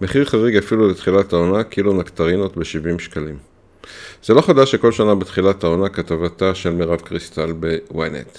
מחיר 0.00 0.24
חריג 0.24 0.56
אפילו 0.56 0.88
לתחילת 0.88 1.32
העונה, 1.32 1.64
קילו 1.64 1.92
נקטרינות 1.92 2.56
ב-70 2.56 2.98
שקלים. 2.98 3.36
זה 4.24 4.34
לא 4.34 4.40
חדש 4.40 4.70
שכל 4.70 4.92
שנה 4.92 5.14
בתחילת 5.14 5.64
העונה 5.64 5.88
כתבתה 5.88 6.54
של 6.54 6.70
מירב 6.70 7.00
קריסטל 7.00 7.52
בוויינט. 7.52 8.38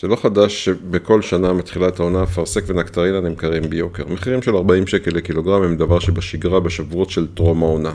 זה 0.00 0.08
לא 0.08 0.16
חדש 0.16 0.64
שבכל 0.64 1.22
שנה 1.22 1.52
מתחילת 1.52 2.00
העונה 2.00 2.22
אפרסק 2.22 2.62
ונקטרינה 2.66 3.20
נמכרים 3.20 3.62
ביוקר. 3.62 4.04
מחירים 4.08 4.42
של 4.42 4.56
40 4.56 4.86
שקל 4.86 5.10
לקילוגרם 5.10 5.62
הם 5.62 5.76
דבר 5.76 5.98
שבשגרה 5.98 6.60
בשבועות 6.60 7.10
של 7.10 7.26
טרום 7.34 7.62
העונה. 7.62 7.94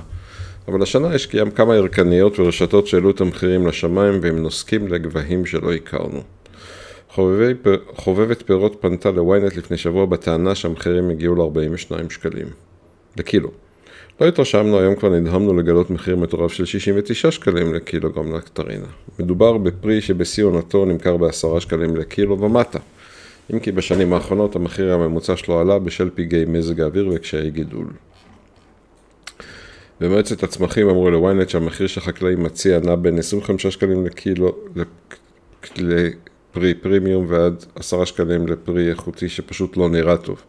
אבל 0.68 0.82
השנה 0.82 1.16
יש 1.16 1.26
קיים 1.26 1.52
כמה 1.52 1.76
ירקניות 1.76 2.40
ורשתות 2.40 2.88
שהעלו 2.88 3.12
את 3.12 3.22
המחירים 3.22 3.68
לשמיים 3.68 4.20
והם 4.22 4.38
נוסקים 4.38 4.88
לגבהים 4.88 5.46
שלא 5.46 5.74
הכרנו. 5.74 6.22
חובבי, 7.10 7.54
חובבת 7.96 8.44
פירות 8.46 8.78
פנתה 8.80 9.12
לוויינט 9.12 9.56
לפני 9.56 9.78
שבוע 9.78 10.06
בטענה 10.06 10.56
שהמחירים 10.56 11.10
הגיעו 11.10 11.36
ל-42 11.36 12.10
שקלים. 12.10 12.48
לקילו. 13.18 13.52
לא 14.22 14.28
התרשמנו, 14.28 14.80
היום 14.80 14.96
כבר 14.96 15.10
נדהמנו 15.10 15.54
לגלות 15.54 15.90
מחיר 15.90 16.16
מטורף 16.16 16.54
של 16.54 16.66
69 16.66 17.32
שקלים 17.32 17.74
לקילוגרם 17.74 18.36
נקטרינה. 18.36 18.88
מדובר 19.20 19.58
בפרי 19.58 20.02
שבשיא 20.02 20.44
עונתו 20.44 20.86
נמכר 20.86 21.18
ב-10 21.18 21.60
שקלים 21.60 21.96
לקילו 21.96 22.40
ומטה. 22.40 22.80
אם 23.54 23.60
כי 23.60 23.72
בשנים 23.72 24.14
האחרונות 24.14 24.56
המחיר 24.56 24.94
הממוצע 24.94 25.38
שלו 25.38 25.60
עלה 25.60 25.80
בשל 25.80 26.10
פגעי 26.16 26.46
מזג 26.46 26.82
האוויר 26.82 27.12
וקשיי 27.14 27.52
גידול. 27.52 27.88
במועצת 30.02 30.44
הצמחים 30.44 30.90
אמרו 30.90 31.10
לוויינט 31.10 31.50
שהמחיר 31.50 31.88
שהחקלאי 31.88 32.36
מציע 32.36 32.80
נע 32.80 32.96
בין 32.96 33.20
25 33.20 33.68
שקלים 33.68 34.06
לקילו 34.06 34.56
לפרי 35.78 36.74
פרימיום 36.74 37.26
ועד 37.30 37.66
10 37.76 38.06
שקלים 38.06 38.48
לפרי 38.48 38.90
איכותי 38.90 39.30
שפשוט 39.30 39.78
לא 39.78 39.90
נראה 39.90 40.18
טוב. 40.18 40.42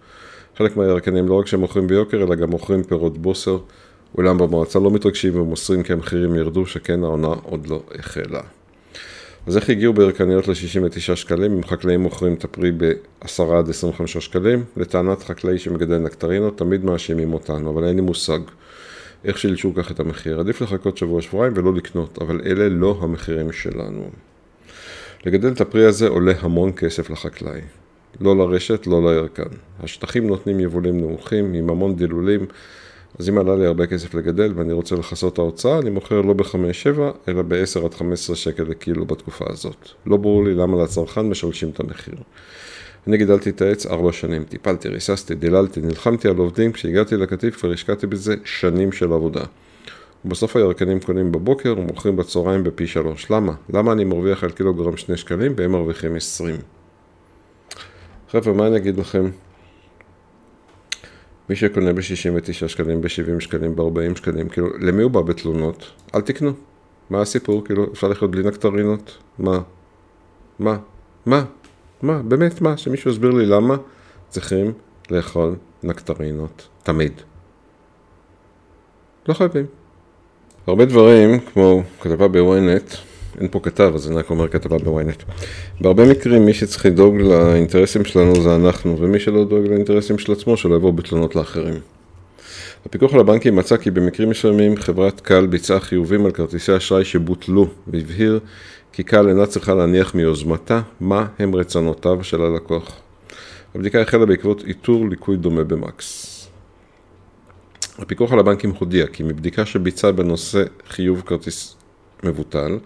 חלק 0.56 0.76
מהירקנים 0.76 1.28
לא 1.28 1.34
רק 1.34 1.46
שהם 1.46 1.60
מוכרים 1.60 1.86
ביוקר, 1.86 2.16
אלא 2.16 2.34
גם 2.34 2.50
מוכרים 2.50 2.82
פירות 2.82 3.18
בוסר, 3.18 3.58
אולם 4.18 4.38
במועצה 4.38 4.78
לא 4.78 4.90
מתרגשים 4.90 5.40
ומוסרים 5.40 5.82
כי 5.82 5.92
המחירים 5.92 6.34
ירדו, 6.34 6.66
שכן 6.66 7.04
העונה 7.04 7.34
עוד 7.42 7.66
לא 7.66 7.82
החלה. 7.98 8.40
אז 9.46 9.56
איך 9.56 9.70
הגיעו 9.70 9.92
בירקניות 9.92 10.48
ל-69 10.48 11.16
שקלים, 11.16 11.52
אם 11.52 11.64
חקלאים 11.64 12.00
מוכרים 12.00 12.34
את 12.34 12.44
הפרי 12.44 12.72
ב-10 12.76 13.42
עד 13.58 13.68
25 13.70 14.16
שקלים? 14.16 14.64
לטענת 14.76 15.22
חקלאי 15.22 15.58
שמגדל 15.58 15.98
נקטרינות, 15.98 16.58
תמיד 16.58 16.84
מאשימים 16.84 17.34
אותנו, 17.34 17.70
אבל 17.70 17.84
אין 17.84 17.96
לי 17.96 18.02
מושג. 18.02 18.40
איך 19.24 19.38
שילשו 19.38 19.74
כך 19.74 19.90
את 19.90 20.00
המחיר. 20.00 20.40
עדיף 20.40 20.60
לחכות 20.60 20.96
שבוע-שבועיים 20.96 21.52
ולא 21.56 21.74
לקנות, 21.74 22.18
אבל 22.22 22.40
אלה 22.46 22.68
לא 22.68 22.98
המחירים 23.00 23.52
שלנו. 23.52 24.10
לגדל 25.26 25.52
את 25.52 25.60
הפרי 25.60 25.86
הזה 25.86 26.08
עולה 26.08 26.32
המון 26.40 26.72
כסף 26.72 27.10
לחקלאי. 27.10 27.60
לא 28.20 28.36
לרשת, 28.36 28.86
לא 28.86 29.12
לירקן. 29.12 29.56
השטחים 29.80 30.26
נותנים 30.26 30.60
יבולים 30.60 31.00
נמוכים, 31.00 31.54
עם 31.54 31.70
המון 31.70 31.96
דילולים, 31.96 32.46
אז 33.18 33.28
אם 33.28 33.38
עלה 33.38 33.56
לי 33.56 33.66
הרבה 33.66 33.86
כסף 33.86 34.14
לגדל 34.14 34.52
ואני 34.56 34.72
רוצה 34.72 34.96
לכסות 34.96 35.32
את 35.32 35.38
ההוצאה, 35.38 35.78
אני 35.78 35.90
מוכר 35.90 36.20
לא 36.20 36.32
ב-5-7, 36.32 37.00
אלא 37.28 37.42
ב-10 37.42 37.84
עד 37.84 37.94
15 37.94 38.36
שקל 38.36 38.62
לקילו 38.62 39.04
בתקופה 39.04 39.44
הזאת. 39.48 39.88
לא 40.06 40.16
ברור 40.16 40.44
לי 40.44 40.54
למה 40.54 40.82
לצרכן 40.82 41.20
משלשים 41.20 41.70
את 41.70 41.80
המחיר. 41.80 42.14
אני 43.06 43.16
גידלתי 43.16 43.50
את 43.50 43.62
העץ 43.62 43.86
ארבע 43.86 44.12
שנים, 44.12 44.44
טיפלתי, 44.44 44.88
ריססתי, 44.88 45.34
דיללתי, 45.34 45.80
נלחמתי 45.80 46.28
על 46.28 46.36
עובדים, 46.36 46.72
כשהגעתי 46.72 47.16
לקטיף 47.16 47.56
כבר 47.56 47.72
השקעתי 47.72 48.06
בזה 48.06 48.34
שנים 48.44 48.92
של 48.92 49.12
עבודה. 49.12 49.44
ובסוף 50.24 50.56
הירקנים 50.56 51.00
קונים 51.00 51.32
בבוקר 51.32 51.74
ומוכרים 51.78 52.16
בצהריים 52.16 52.64
בפי 52.64 52.86
שלוש. 52.86 53.30
למה? 53.30 53.52
למה 53.72 53.92
אני 53.92 54.04
מרוויח 54.04 54.44
על 54.44 54.50
קילוגרם 54.50 54.96
שני 54.96 55.16
שקלים 55.16 55.52
והם 55.56 55.72
מרוויחים 55.72 56.16
עשרים? 56.16 56.56
חבר'ה, 58.30 58.52
מה 58.52 58.66
אני 58.66 58.76
אגיד 58.76 58.98
לכם? 58.98 59.30
מי 61.48 61.56
שקונה 61.56 61.92
ב-69 61.92 62.68
שקלים, 62.68 63.00
ב-70 63.00 63.40
שקלים, 63.40 63.76
ב-40 63.76 64.16
שקלים, 64.16 64.48
כאילו, 64.48 64.68
למי 64.78 65.02
הוא 65.02 65.10
בא 65.10 65.20
בתלונות? 65.20 65.90
אל 66.14 66.20
תקנו. 66.20 66.52
מה 67.10 67.20
הסיפור? 67.20 67.64
כאילו, 67.64 67.92
אפשר 67.92 68.08
לחיות 68.08 68.30
בלי 68.30 68.42
נקטרינות? 68.42 69.18
מה? 69.38 69.60
מה? 70.58 70.78
מה? 71.26 71.44
מה? 72.02 72.22
באמת 72.22 72.60
מה? 72.60 72.76
שמישהו 72.76 73.10
יסביר 73.10 73.30
לי 73.30 73.46
למה 73.46 73.76
צריכים 74.28 74.72
לאכול 75.10 75.54
נקטרינות 75.82 76.68
תמיד. 76.82 77.12
לא 79.28 79.34
חייבים. 79.34 79.66
הרבה 80.66 80.84
דברים, 80.84 81.40
כמו 81.40 81.82
כתבה 82.00 82.28
בוויינט, 82.28 82.94
אין 83.40 83.48
פה 83.50 83.60
כתב, 83.60 83.92
אז 83.94 84.08
אני 84.08 84.16
רק 84.16 84.30
אומר 84.30 84.48
כתבה 84.48 84.78
בוויינט. 84.78 85.22
בהרבה 85.80 86.10
מקרים 86.10 86.46
מי 86.46 86.54
שצריך 86.54 86.86
לדאוג 86.86 87.16
לאינטרסים 87.16 88.04
שלנו 88.04 88.42
זה 88.42 88.54
אנחנו, 88.54 88.98
ומי 88.98 89.20
שלא 89.20 89.44
דואג 89.44 89.66
לאינטרסים 89.66 90.18
של 90.18 90.32
עצמו, 90.32 90.56
שלא 90.56 90.74
יבוא 90.74 90.92
בתלונות 90.92 91.36
לאחרים. 91.36 91.74
הפיקוח 92.86 93.14
על 93.14 93.20
הבנקים 93.20 93.56
מצא 93.56 93.76
כי 93.76 93.90
במקרים 93.90 94.30
מסוימים 94.30 94.76
חברת 94.76 95.20
קל 95.20 95.46
ביצעה 95.46 95.80
חיובים 95.80 96.24
על 96.24 96.30
כרטיסי 96.30 96.76
אשראי 96.76 97.04
שבוטלו, 97.04 97.66
והבהיר 97.86 98.40
כי 98.92 99.02
קל 99.02 99.28
אינה 99.28 99.46
צריכה 99.46 99.74
להניח 99.74 100.14
מיוזמתה 100.14 100.80
מה 101.00 101.26
הם 101.38 101.54
רצונותיו 101.54 102.24
של 102.24 102.42
הלקוח. 102.42 103.00
הבדיקה 103.74 104.00
החלה 104.00 104.26
בעקבות 104.26 104.64
איתור 104.64 105.08
ליקוי 105.08 105.36
דומה 105.36 105.64
במקס. 105.64 106.28
הפיקוח 107.98 108.32
על 108.32 108.38
הבנקים 108.38 108.70
הודיע 108.78 109.06
כי 109.06 109.22
מבדיקה 109.22 109.66
שביצע 109.66 110.10
בנושא 110.10 110.62
חיוב 110.88 111.22
כרטיס 111.26 111.76
מבוטל, 112.24 112.78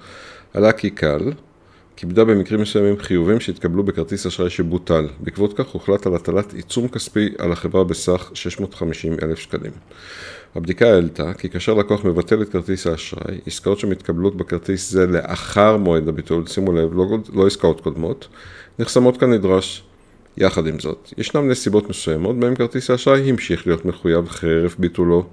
עלה 0.55 0.73
כי 0.73 0.91
קל 0.91 1.33
כיבדה 1.97 2.25
במקרים 2.25 2.61
מסוימים 2.61 2.99
חיובים 2.99 3.41
שהתקבלו 3.41 3.83
בכרטיס 3.83 4.27
אשראי 4.27 4.51
שבוטל. 4.51 5.09
בעקבות 5.21 5.59
כך 5.59 5.67
הוחלט 5.67 6.07
על 6.07 6.15
הטלת 6.15 6.53
עיצום 6.53 6.89
כספי 6.89 7.29
על 7.39 7.53
החברה 7.53 7.85
בסך 7.85 8.31
650 8.35 9.17
אלף 9.23 9.39
שקלים. 9.39 9.73
הבדיקה 10.57 10.87
העלתה 10.87 11.35
כי 11.35 11.49
כאשר 11.49 11.75
לקוח 11.75 12.05
מבטל 12.05 12.43
את 12.43 12.49
כרטיס 12.49 12.87
האשראי, 12.87 13.39
עסקאות 13.47 13.79
שמתקבלות 13.79 14.37
בכרטיס 14.37 14.91
זה 14.91 15.07
לאחר 15.07 15.77
מועד 15.77 16.09
הביטול, 16.09 16.47
שימו 16.47 16.73
לב, 16.73 16.95
לא, 16.95 17.07
לא 17.33 17.47
עסקאות 17.47 17.81
קודמות, 17.81 18.29
נחסמות 18.79 19.17
כנדרש. 19.17 19.83
יחד 20.37 20.67
עם 20.67 20.81
זאת, 20.81 21.13
ישנם 21.19 21.49
נסיבות 21.49 21.91
מסוימות 21.91 22.41
בהם 22.41 22.55
כרטיס 22.55 22.91
האשראי 22.91 23.31
המשיך 23.31 23.67
להיות 23.67 23.85
מחויב 23.85 24.29
חרף 24.29 24.77
ביטולו. 24.79 25.27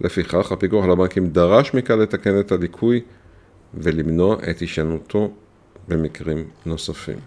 לפיכך, 0.00 0.52
הפיקוח 0.52 0.84
על 0.84 0.90
הבנקים 0.90 1.26
דרש 1.26 1.74
מכאן 1.74 1.98
לתקן 1.98 2.40
את 2.40 2.52
הליקוי 2.52 3.00
ולמנוע 3.74 4.36
את 4.50 4.58
הישנותו 4.58 5.32
במקרים 5.88 6.44
נוספים. 6.66 7.18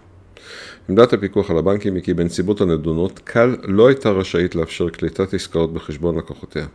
עמדת 0.89 1.13
הפיקוח 1.13 1.51
על 1.51 1.57
הבנקים 1.57 1.95
היא 1.95 2.03
כי 2.03 2.13
בנסיבות 2.13 2.61
הנדונות, 2.61 3.19
קל 3.23 3.55
לא 3.63 3.87
הייתה 3.87 4.09
רשאית 4.09 4.55
לאפשר 4.55 4.89
קליטת 4.89 5.33
עסקאות 5.33 5.73
בחשבון 5.73 6.17
לקוחותיה. 6.17 6.65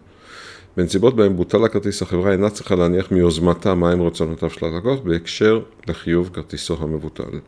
בנסיבות 0.77 1.17
בהן 1.17 1.37
בוטל 1.37 1.65
הכרטיס, 1.65 2.03
החברה 2.03 2.33
אינה 2.33 2.51
צריכה 2.51 2.75
להניח 2.75 3.13
מיוזמתה 3.13 3.75
מהם 3.75 4.03
רצונותיו 4.03 4.51
של 4.51 4.67
הלקוח 4.67 5.01
בהקשר 5.01 5.61
לחיוב 5.89 6.31
כרטיסו 6.33 6.77
המבוטל. 6.81 7.39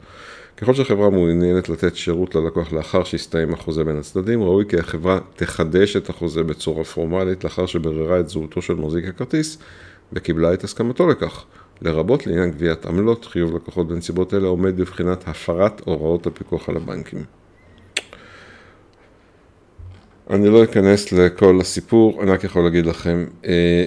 ככל 0.57 0.75
שהחברה 0.75 1.11
מעוניינת 1.11 1.69
לתת 1.69 1.97
שירות 1.97 2.35
ללקוח 2.35 2.73
לאחר 2.73 3.05
שהסתיים 3.05 3.55
החוזה 3.55 3.85
בין 3.85 3.99
הצדדים, 3.99 4.43
ראוי 4.43 4.65
כי 4.69 4.79
החברה 4.79 5.19
תחדש 5.37 5.97
את 5.97 6.11
החוזה 6.11 6.43
בצורה 6.43 6.85
פורמלית 6.85 7.45
לאחר 7.45 7.67
שבררה 7.67 8.21
את 8.21 8.29
זהותו 8.29 8.63
של 8.63 8.75
מחזיק 8.75 9.05
הכרטיס 9.09 9.59
וקיבלה 10.13 10.55
את 10.55 10.65
הסכמתו 10.65 11.09
לכך. 11.09 11.45
לרבות 11.83 12.27
לעניין 12.27 12.51
גביית 12.51 12.87
עמלות, 12.87 13.25
חיוב 13.25 13.57
לקוחות 13.57 13.89
בנסיבות 13.89 14.35
אלה 14.35 14.49
עומד 14.49 14.77
בבחינת 14.77 15.29
הפרת 15.29 15.83
הוראות 15.85 16.27
הפיקוח 16.27 16.69
על 16.69 16.77
הבנקים. 16.77 17.38
אני 20.31 20.49
לא 20.49 20.65
אכנס 20.65 21.13
לכל 21.13 21.61
הסיפור, 21.61 22.23
אני 22.23 22.31
רק 22.31 22.45
יכול 22.45 22.65
להגיד 22.65 22.87
לכם, 22.87 23.25
אה, 23.45 23.85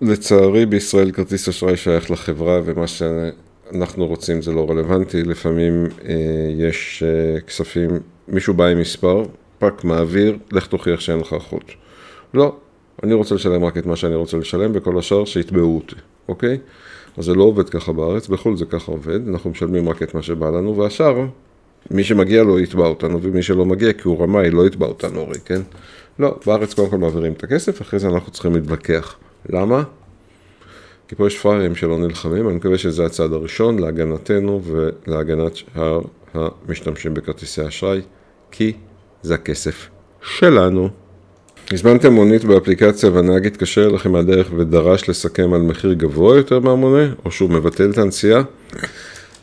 לצערי 0.00 0.66
בישראל 0.66 1.10
כרטיס 1.10 1.48
אשראי 1.48 1.76
שייך 1.76 2.10
לחברה 2.10 2.60
ומה 2.64 2.86
שאנחנו 2.86 4.06
רוצים 4.06 4.42
זה 4.42 4.52
לא 4.52 4.70
רלוונטי, 4.70 5.22
לפעמים 5.22 5.86
אה, 6.04 6.14
יש 6.58 7.02
אה, 7.06 7.40
כספים, 7.40 7.90
מישהו 8.28 8.54
בא 8.54 8.66
עם 8.66 8.80
מספר, 8.80 9.24
פאק 9.58 9.84
מעביר, 9.84 10.38
לך 10.52 10.66
תוכיח 10.66 11.00
שאין 11.00 11.18
לך 11.18 11.32
אחות. 11.32 11.64
לא, 12.34 12.56
אני 13.02 13.14
רוצה 13.14 13.34
לשלם 13.34 13.64
רק 13.64 13.78
את 13.78 13.86
מה 13.86 13.96
שאני 13.96 14.14
רוצה 14.14 14.36
לשלם, 14.36 14.70
וכל 14.74 14.98
השאר 14.98 15.24
שיתבעו 15.24 15.76
אותי, 15.76 15.96
אוקיי? 16.28 16.58
אז 17.16 17.24
זה 17.24 17.34
לא 17.34 17.42
עובד 17.42 17.68
ככה 17.68 17.92
בארץ, 17.92 18.28
בחו"ל 18.28 18.56
זה 18.56 18.64
ככה 18.64 18.92
עובד, 18.92 19.28
אנחנו 19.28 19.50
משלמים 19.50 19.88
רק 19.88 20.02
את 20.02 20.14
מה 20.14 20.22
שבא 20.22 20.50
לנו, 20.50 20.76
והשאר, 20.76 21.24
מי 21.90 22.04
שמגיע 22.04 22.42
לו 22.42 22.60
יתבע 22.60 22.86
אותנו, 22.86 23.22
ומי 23.22 23.42
שלא 23.42 23.64
מגיע 23.64 23.92
כי 23.92 24.02
הוא 24.04 24.22
רמאי 24.22 24.50
לא 24.50 24.66
יתבע 24.66 24.86
אותנו 24.86 25.20
הרי, 25.20 25.38
כן? 25.44 25.60
לא, 26.18 26.38
בארץ 26.46 26.74
קודם 26.74 26.90
כל 26.90 26.98
מעבירים 26.98 27.32
את 27.32 27.44
הכסף, 27.44 27.82
אחרי 27.82 27.98
זה 27.98 28.08
אנחנו 28.08 28.32
צריכים 28.32 28.54
להתווכח. 28.54 29.16
למה? 29.48 29.82
כי 31.08 31.16
פה 31.16 31.26
יש 31.26 31.38
פראיירים 31.38 31.74
שלא 31.74 31.98
נלחמים, 31.98 32.48
אני 32.48 32.56
מקווה 32.56 32.78
שזה 32.78 33.06
הצעד 33.06 33.32
הראשון 33.32 33.78
להגנתנו 33.78 34.60
ולהגנת 34.64 35.56
שאר 35.56 36.00
המשתמשים 36.34 37.14
בכרטיסי 37.14 37.68
אשראי, 37.68 38.00
כי 38.50 38.72
זה 39.22 39.34
הכסף 39.34 39.88
שלנו. 40.22 40.88
הזמנתם 41.72 42.12
מונית 42.12 42.44
באפליקציה 42.44 43.10
והנהג 43.10 43.46
התקשר 43.46 43.86
אליכם 43.86 44.12
מהדרך 44.12 44.50
ודרש 44.56 45.08
לסכם 45.08 45.52
על 45.52 45.60
מחיר 45.60 45.92
גבוה 45.92 46.36
יותר 46.36 46.60
מהמונה, 46.60 47.12
או 47.24 47.30
שהוא 47.30 47.50
מבטל 47.50 47.90
את 47.90 47.98
הנסיעה? 47.98 48.42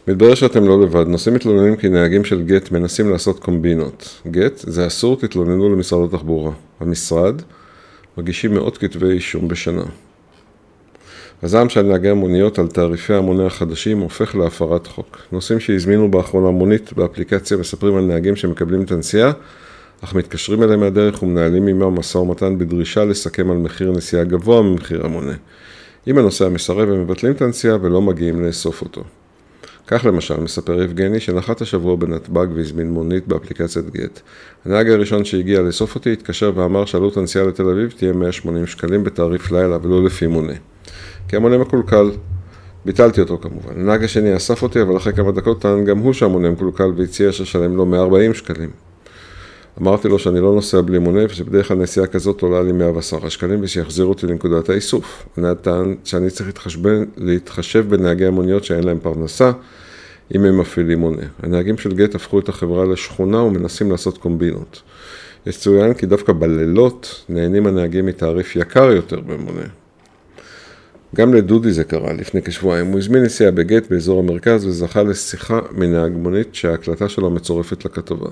מתברר 0.08 0.36
שאתם 0.36 0.68
לא 0.68 0.82
לבד, 0.82 1.08
נוסעים 1.08 1.36
מתלוננים 1.36 1.76
כי 1.76 1.90
נהגים 1.90 2.24
של 2.24 2.44
גט 2.44 2.72
מנסים 2.72 3.10
לעשות 3.10 3.40
קומבינות. 3.40 4.22
גט 4.28 4.58
זה 4.58 4.88
אסור, 4.88 5.18
תתלוננו 5.18 5.70
למשרד 5.70 6.14
התחבורה. 6.14 6.52
המשרד 6.80 7.42
מגישים 8.18 8.54
מאות 8.54 8.78
כתבי 8.78 9.12
אישום 9.12 9.48
בשנה. 9.48 9.84
הזעם 11.44 11.70
של 11.70 11.82
נהגי 11.82 12.10
המוניות 12.10 12.60
על 12.60 12.68
תעריפי 12.68 13.14
המונה 13.14 13.46
החדשים 13.46 14.00
הופך 14.00 14.36
להפרת 14.36 14.88
חוק. 14.88 15.18
נוסעים 15.32 15.60
שהזמינו 15.60 16.12
באחרונה 16.12 16.52
מונית 16.52 16.94
באפליקציה 16.94 17.58
מספרים 17.58 17.96
על 17.96 18.04
נהגים 18.04 18.36
שמקבלים 18.36 18.82
את 18.82 18.92
הנסיעה 18.92 19.32
אך 20.04 20.16
מתקשרים 20.16 20.64
אליהם 20.64 20.80
מהדרך 20.80 21.24
ומנהלים 21.24 21.68
עמם 21.68 22.00
משא 22.00 22.18
ומתן 22.18 22.58
בדרישה 22.58 23.06
לסכם 23.06 23.52
על 23.52 23.58
מחיר 23.58 23.92
נסיעה 23.92 24.24
גבוה 24.24 24.62
ממחיר 24.62 25.06
המונה. 25.06 25.34
אם 26.08 26.18
הנוסע 26.18 26.50
מסרב 26.50 26.90
הם 26.90 27.02
מבטלים 27.02 27.34
את 27.34 27.42
הנסיעה 27.42 27.78
ולא 27.82 28.02
מגיעים 28.02 28.46
לאסוף 28.46 28.82
אותו. 28.82 29.04
כך 29.91 30.06
למשל 30.06 30.39
מספר 30.39 30.82
יבגני 30.82 31.19
שנחת 31.19 31.62
השבוע 31.62 31.95
בנתב"ג 31.95 32.47
והזמין 32.56 32.91
מונית 32.91 33.28
באפליקציית 33.28 33.89
גט. 33.89 34.19
הנהג 34.65 34.89
הראשון 34.89 35.25
שהגיע 35.25 35.62
לאסוף 35.62 35.95
אותי 35.95 36.13
התקשר 36.13 36.52
ואמר 36.56 36.86
שעלות 36.86 37.17
הנסיעה 37.17 37.45
לתל 37.45 37.69
אביב 37.69 37.93
תהיה 37.97 38.13
180 38.13 38.67
שקלים 38.67 39.04
בתעריף 39.04 39.52
לילה 39.52 39.78
ולא 39.82 40.04
לפי 40.04 40.28
מונה. 40.28 40.54
כי 41.28 41.36
המונה 41.36 41.58
מקולקל. 41.58 42.12
ביטלתי 42.86 43.21
אותו 43.21 43.38
כמובן. 43.38 43.82
הנהג 43.82 44.04
השני 44.04 44.36
אסף 44.36 44.63
אותי 44.63 44.82
אבל 44.82 44.97
אחרי 44.97 45.13
כמה 45.13 45.32
דקות 45.32 45.62
טען 45.62 45.86
גם 45.86 45.97
הוא 45.97 46.13
שהמונה 46.13 46.49
מקולקל 46.49 46.91
והציע 46.97 47.32
ששלם 47.32 47.75
לו 47.75 47.86
140 47.86 48.34
שקלים. 48.34 48.69
אמרתי 49.82 50.08
לו 50.08 50.20
שאני 50.20 50.39
לא 50.39 50.54
נוסע 50.54 50.82
בלי 50.82 51.00
מונה 51.00 51.26
ושבדרך 51.26 51.68
כלל 51.68 51.78
נסיעה 51.78 52.08
כזאת 52.08 52.42
עולה 52.42 52.62
לי 52.62 52.72
110 52.72 53.30
שקלים 53.30 53.60
ושיחזירו 53.62 54.10
אותי 54.10 54.28
לנקודת 54.28 54.70
האיסוף. 54.70 55.26
הנהג 55.38 55.58
טען 55.58 55.96
שאני 56.04 56.30
צריך 56.30 56.48
להתחשב, 56.48 56.80
להתחשב 57.18 57.86
בנהגי 57.89 58.26
המוניות 58.26 58.63
שאין 58.63 58.84
להם 58.84 59.00
פרנסה 59.00 59.52
אם 60.36 60.46
הם 60.46 60.58
מפעילים 60.58 61.00
מונה. 61.00 61.22
הנהגים 61.44 61.78
של 61.78 61.94
גט 61.94 62.15
הפכו 62.15 62.39
את 62.39 62.50
החברה 62.50 62.86
לשכונה 62.86 63.42
ומנסים 63.42 63.92
לעשות 63.92 64.18
קומבינות. 64.18 64.82
יש 65.46 65.58
צוין 65.58 65.94
כי 65.94 66.06
דווקא 66.06 66.34
בלילות 66.34 67.24
נהנים 67.30 67.68
הנהגים 67.68 68.06
מתעריף 68.06 68.56
יקר 68.56 68.92
יותר 68.92 69.20
במונה. 69.20 69.65
גם 71.15 71.34
לדודי 71.34 71.72
זה 71.72 71.84
קרה 71.84 72.13
לפני 72.13 72.42
כשבועיים, 72.42 72.88
הוא 72.88 72.98
הזמין 72.98 73.24
נסיעה 73.24 73.52
בגט 73.52 73.89
באזור 73.89 74.20
המרכז 74.20 74.65
וזכה 74.65 75.04
לשיחה 75.04 75.60
מנהג 75.72 76.12
מונית 76.12 76.56
שההקלטה 76.56 77.10
שלו 77.10 77.30
מצורפת 77.30 77.86
לכתבה. 77.86 78.30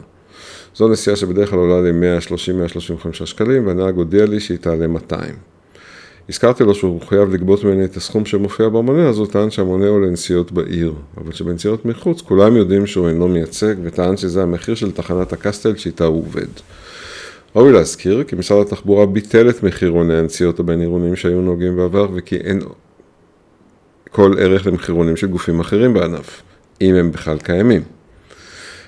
זו 0.76 0.88
נסיעה 0.88 1.16
שבדרך 1.16 1.50
כלל 1.50 1.60
עולה 1.60 1.82
לי 1.82 1.92
130-135 3.12 3.26
שקלים, 3.26 3.68
והנהג 3.68 3.96
הודיע 3.96 4.26
לי 4.26 4.40
שהיא 4.40 4.58
תעלה 4.58 4.88
200. 4.88 5.36
הזכרתי 6.30 6.64
לו 6.64 6.76
שהוא 6.76 7.02
חייב 7.02 7.34
לגבות 7.34 7.64
ממני 7.64 7.86
את 7.86 7.98
הסכום 7.98 8.26
שמופיע 8.26 8.70
במונה, 8.70 9.10
אז 9.10 9.18
הוא 9.18 9.28
טען 9.28 9.50
שהמונה 9.50 9.88
הוא 9.88 10.02
לנסיעות 10.02 10.52
בעיר. 10.52 10.94
אבל 11.18 11.32
שבנסיעות 11.32 11.86
מחוץ, 11.86 12.22
כולם 12.22 12.56
יודעים 12.56 12.88
שהוא 12.88 13.08
אינו 13.08 13.28
מייצג, 13.28 13.76
וטען 13.84 14.18
שזה 14.18 14.44
המחיר 14.44 14.76
של 14.76 14.92
תחנת 14.92 15.34
הקסטל 15.34 15.76
שאיתה 15.76 16.06
הוא 16.06 16.22
עובד. 16.22 16.48
ראוי 17.56 17.72
להזכיר 17.72 18.24
כי 18.24 18.36
משרד 18.36 18.68
התחבורה 18.68 19.06
ביטל 19.06 19.50
את 19.50 19.64
מחירוני 19.64 20.18
הנסיעות 20.18 20.60
הבין-עירוניים 20.60 21.16
שהיו 21.16 21.42
נוהגים 21.42 21.78
בעבר, 21.78 22.08
וכי 22.14 22.36
אין 22.36 22.62
כל 24.12 24.34
ערך 24.40 24.68
למחירונים 24.68 25.18
של 25.18 25.28
גופים 25.28 25.60
אחרים 25.60 25.94
בענף, 25.94 26.42
אם 26.82 26.96
הם 26.96 27.12
בכלל 27.12 27.38
קיימים. 27.38 27.82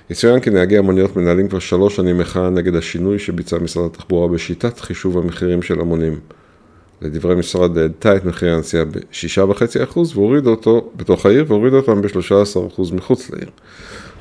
יצוין 0.09 0.39
כי 0.39 0.49
נהגי 0.49 0.77
המוניות 0.77 1.15
מנהלים 1.15 1.47
כבר 1.47 1.59
שלוש 1.59 1.95
שנים 1.95 2.17
מחאה 2.17 2.49
נגד 2.49 2.75
השינוי 2.75 3.19
שביצע 3.19 3.57
משרד 3.57 3.85
התחבורה 3.85 4.27
בשיטת 4.27 4.79
חישוב 4.79 5.17
המחירים 5.17 5.61
של 5.61 5.79
המונים. 5.79 6.19
לדברי 7.01 7.35
משרד 7.35 7.77
העלתה 7.77 8.15
את 8.15 8.25
מחיר 8.25 8.53
הנסיעה 8.53 8.85
ב-6.5% 8.85 9.99
והורידה 10.15 10.49
אותו 10.49 10.89
בתוך 10.95 11.25
העיר 11.25 11.45
והורידה 11.47 11.77
אותם 11.77 12.01
ב-13% 12.01 12.93
מחוץ 12.93 13.29
לעיר. 13.29 13.49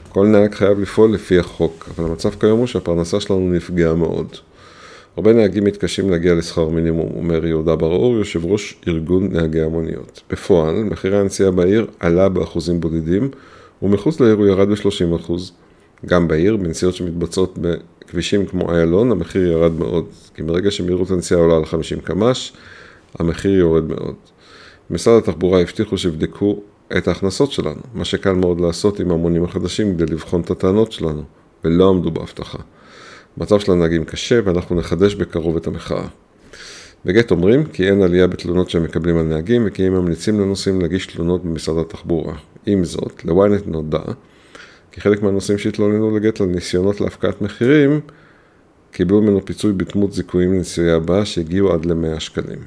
כל 0.09 0.27
נהג 0.27 0.55
חייב 0.55 0.81
לפעול 0.81 1.15
לפי 1.15 1.39
החוק, 1.39 1.89
אבל 1.95 2.05
המצב 2.11 2.31
כיום 2.31 2.59
הוא 2.59 2.67
שהפרנסה 2.67 3.21
שלנו 3.21 3.53
נפגעה 3.53 3.95
מאוד. 3.95 4.27
הרבה 5.17 5.33
נהגים 5.33 5.65
מתקשים 5.65 6.11
להגיע 6.11 6.35
לשכר 6.35 6.69
מינימום, 6.69 7.11
אומר 7.17 7.47
יהודה 7.47 7.77
בר-אור, 7.77 8.17
יושב 8.17 8.45
ראש 8.45 8.81
ארגון 8.89 9.29
נהגי 9.33 9.61
המוניות. 9.61 10.23
בפועל, 10.31 10.85
מחירי 10.85 11.19
הנסיעה 11.19 11.51
בעיר 11.51 11.87
עלה 12.01 12.29
באחוזים 12.29 12.81
בודדים, 12.81 13.31
ומחוץ 13.83 14.21
לעיר 14.21 14.35
הוא 14.35 14.47
ירד 14.47 14.69
ב-30%. 14.69 15.33
גם 16.07 16.29
בעיר, 16.29 16.57
בנסיעות 16.57 16.95
שמתבצעות 16.95 17.59
בכבישים 17.61 18.47
כמו 18.47 18.75
איילון, 18.75 19.11
המחיר 19.11 19.47
ירד 19.47 19.73
מאוד, 19.73 20.07
כי 20.35 20.43
מרגע 20.43 20.71
שמהירות 20.71 21.11
הנסיעה 21.11 21.41
עולה 21.41 21.57
על 21.57 21.65
50 21.65 22.01
קמ"ש, 22.01 22.53
המחיר 23.19 23.55
יורד 23.55 23.85
מאוד. 23.85 24.15
משרד 24.91 25.23
התחבורה 25.23 25.61
הבטיחו 25.61 25.99
שיבדקו 25.99 26.63
את 26.97 27.09
ההכנסות 27.09 27.53
שלנו, 27.53 27.81
מה 27.95 28.05
שקל 28.05 28.33
מאוד 28.33 28.61
לעשות 28.61 29.01
עם 29.01 29.11
המונים 29.11 29.45
החדשים 29.45 29.95
כדי 29.95 30.07
לבחון 30.13 30.41
את 30.41 30.51
הטענות 30.51 30.93
שלנו, 30.93 31.23
ולא 31.65 31.89
עמדו 31.89 32.11
בהבטחה. 32.11 32.59
המצב 33.37 33.61
של 33.61 33.73
הנהגים 33.73 34.05
קשה 34.05 34.41
ואנחנו 34.45 34.77
נחדש 34.77 35.15
בקרוב 35.15 35.57
את 35.57 35.67
המחאה. 35.67 36.07
בגט 37.05 37.31
אומרים 37.31 37.65
כי 37.65 37.89
אין 37.89 38.03
עלייה 38.03 38.27
בתלונות 38.27 38.71
שהם 38.71 38.83
מקבלים 38.85 39.17
על 39.17 39.25
נהגים 39.25 39.63
וכי 39.67 39.83
הם 39.83 39.93
ממליצים 39.93 40.41
לנוסעים 40.41 40.81
להגיש 40.81 41.07
תלונות 41.07 41.45
במשרד 41.45 41.79
התחבורה. 41.79 42.35
עם 42.67 42.85
זאת, 42.85 43.25
לוויינט 43.25 43.67
נודע 43.67 44.03
כי 44.93 45.01
חלק 45.01 45.23
מהנוסעים 45.23 45.59
שהתלוננו 45.59 46.17
לגט 46.17 46.41
על 46.41 46.47
ניסיונות 46.47 47.01
להפקעת 47.01 47.43
מחירים 47.43 48.01
קיבלו 48.93 49.23
ממנו 49.23 49.45
פיצוי 49.45 49.73
בדמות 49.73 50.13
זיכויים 50.13 50.53
לנסיעה 50.55 50.97
הבאה 50.97 51.25
שהגיעו 51.25 51.73
עד 51.73 51.85
ל-100 51.85 52.21
שקלים. 52.21 52.59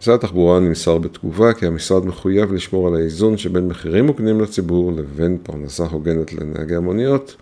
משרד 0.00 0.14
התחבורה 0.14 0.60
נמסר 0.60 0.98
בתגובה 0.98 1.52
כי 1.52 1.66
המשרד 1.66 2.06
מחויב 2.06 2.52
לשמור 2.52 2.88
על 2.88 2.94
האיזון 2.94 3.36
שבין 3.36 3.68
מחירים 3.68 4.06
מוגנים 4.06 4.40
לציבור 4.40 4.92
לבין 4.92 5.38
פרנסה 5.42 5.84
הוגנת 5.84 6.32
לנהגי 6.32 6.74
המוניות. 6.74 7.36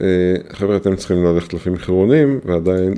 אה, 0.00 0.06
חבר'ה, 0.52 0.76
אתם 0.76 0.96
צריכים 0.96 1.24
ללכת 1.24 1.54
לפי 1.54 1.70
מחירונים, 1.70 2.40
ועדיין, 2.44 2.94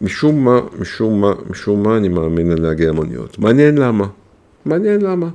משום 0.00 0.44
מה, 0.44 0.60
משום 0.78 1.20
מה, 1.20 1.32
משום 1.50 1.82
מה 1.82 1.96
אני 1.96 2.08
מאמין 2.08 2.50
לנהגי 2.50 2.88
המוניות. 2.88 3.38
מעניין 3.38 3.78
למה. 3.78 4.06
מעניין 4.64 5.00
למה. 5.00 5.28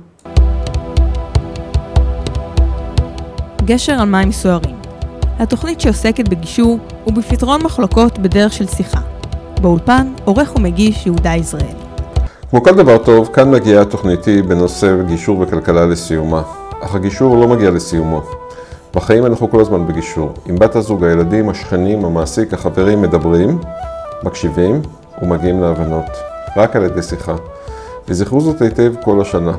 גשר 3.64 3.92
על 3.92 4.08
מים 4.08 4.32
סוערים. 4.32 4.76
התוכנית 5.38 5.80
שעוסקת 5.80 6.28
בגישור 6.28 6.78
ובפתרון 7.06 7.62
מחלוקות 7.62 8.18
בדרך 8.18 8.52
של 8.52 8.66
שיחה. 8.66 9.00
באולפן, 9.60 10.12
עורך 10.24 10.56
ומגיש 10.56 11.06
יהודה 11.06 11.34
יזרעאל. 11.34 11.76
כמו 12.50 12.62
כל 12.62 12.74
דבר 12.74 12.98
טוב, 12.98 13.30
כאן 13.32 13.50
מגיעה 13.50 13.82
התוכניתי 13.82 14.42
בנושא 14.42 15.02
גישור 15.06 15.40
וכלכלה 15.40 15.86
לסיומה. 15.86 16.42
אך 16.80 16.94
הגישור 16.94 17.36
לא 17.36 17.48
מגיע 17.48 17.70
לסיומו. 17.70 18.22
בחיים 18.94 19.26
אנחנו 19.26 19.50
כל 19.50 19.60
הזמן 19.60 19.86
בגישור. 19.86 20.34
עם 20.46 20.56
בת 20.56 20.76
הזוג, 20.76 21.04
הילדים, 21.04 21.48
השכנים, 21.48 22.04
המעסיק, 22.04 22.54
החברים 22.54 23.02
מדברים, 23.02 23.58
מקשיבים 24.22 24.82
ומגיעים 25.22 25.60
להבנות. 25.60 26.10
רק 26.56 26.76
על 26.76 26.84
ידי 26.84 27.02
שיחה. 27.02 27.34
וזכרו 28.08 28.40
זאת 28.40 28.62
היטב 28.62 28.92
כל 29.04 29.20
השנה. 29.20 29.52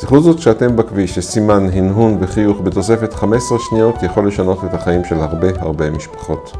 זכרו 0.00 0.20
זאת 0.20 0.38
שאתם 0.38 0.76
בכביש, 0.76 1.14
שסימן, 1.14 1.66
הנהון 1.72 2.16
וחיוך 2.20 2.60
בתוספת 2.60 3.14
15 3.14 3.58
שניות 3.58 4.02
יכול 4.02 4.28
לשנות 4.28 4.64
את 4.64 4.74
החיים 4.74 5.04
של 5.04 5.20
הרבה 5.20 5.48
הרבה 5.58 5.90
משפחות. 5.90 6.52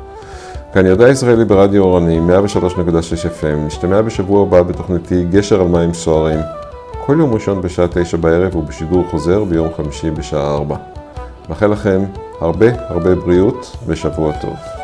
כאן 0.73 0.87
ירדה 0.87 1.09
ישראלי 1.09 1.45
ברדיו 1.45 1.83
אורני, 1.83 2.19
103.6 2.19 2.63
FM, 3.41 3.57
נשתמע 3.67 4.03
בשבוע 4.03 4.43
הבא 4.43 4.63
בתוכניתי 4.63 5.25
גשר 5.31 5.61
על 5.61 5.69
מים 5.69 5.95
סוערים. 5.95 6.41
כל 7.07 7.17
יום 7.19 7.35
ראשון 7.35 7.63
בשעה 7.63 7.87
9 7.89 8.17
בערב 8.17 8.57
ובשידור 8.57 9.05
חוזר 9.11 9.45
ביום 9.45 9.69
חמישי 9.77 10.11
בשעה 10.11 10.55
4. 10.55 10.77
מאחל 11.49 11.67
לכם 11.67 12.01
הרבה 12.41 12.67
הרבה 12.89 13.15
בריאות 13.15 13.77
ושבוע 13.87 14.33
טוב. 14.41 14.80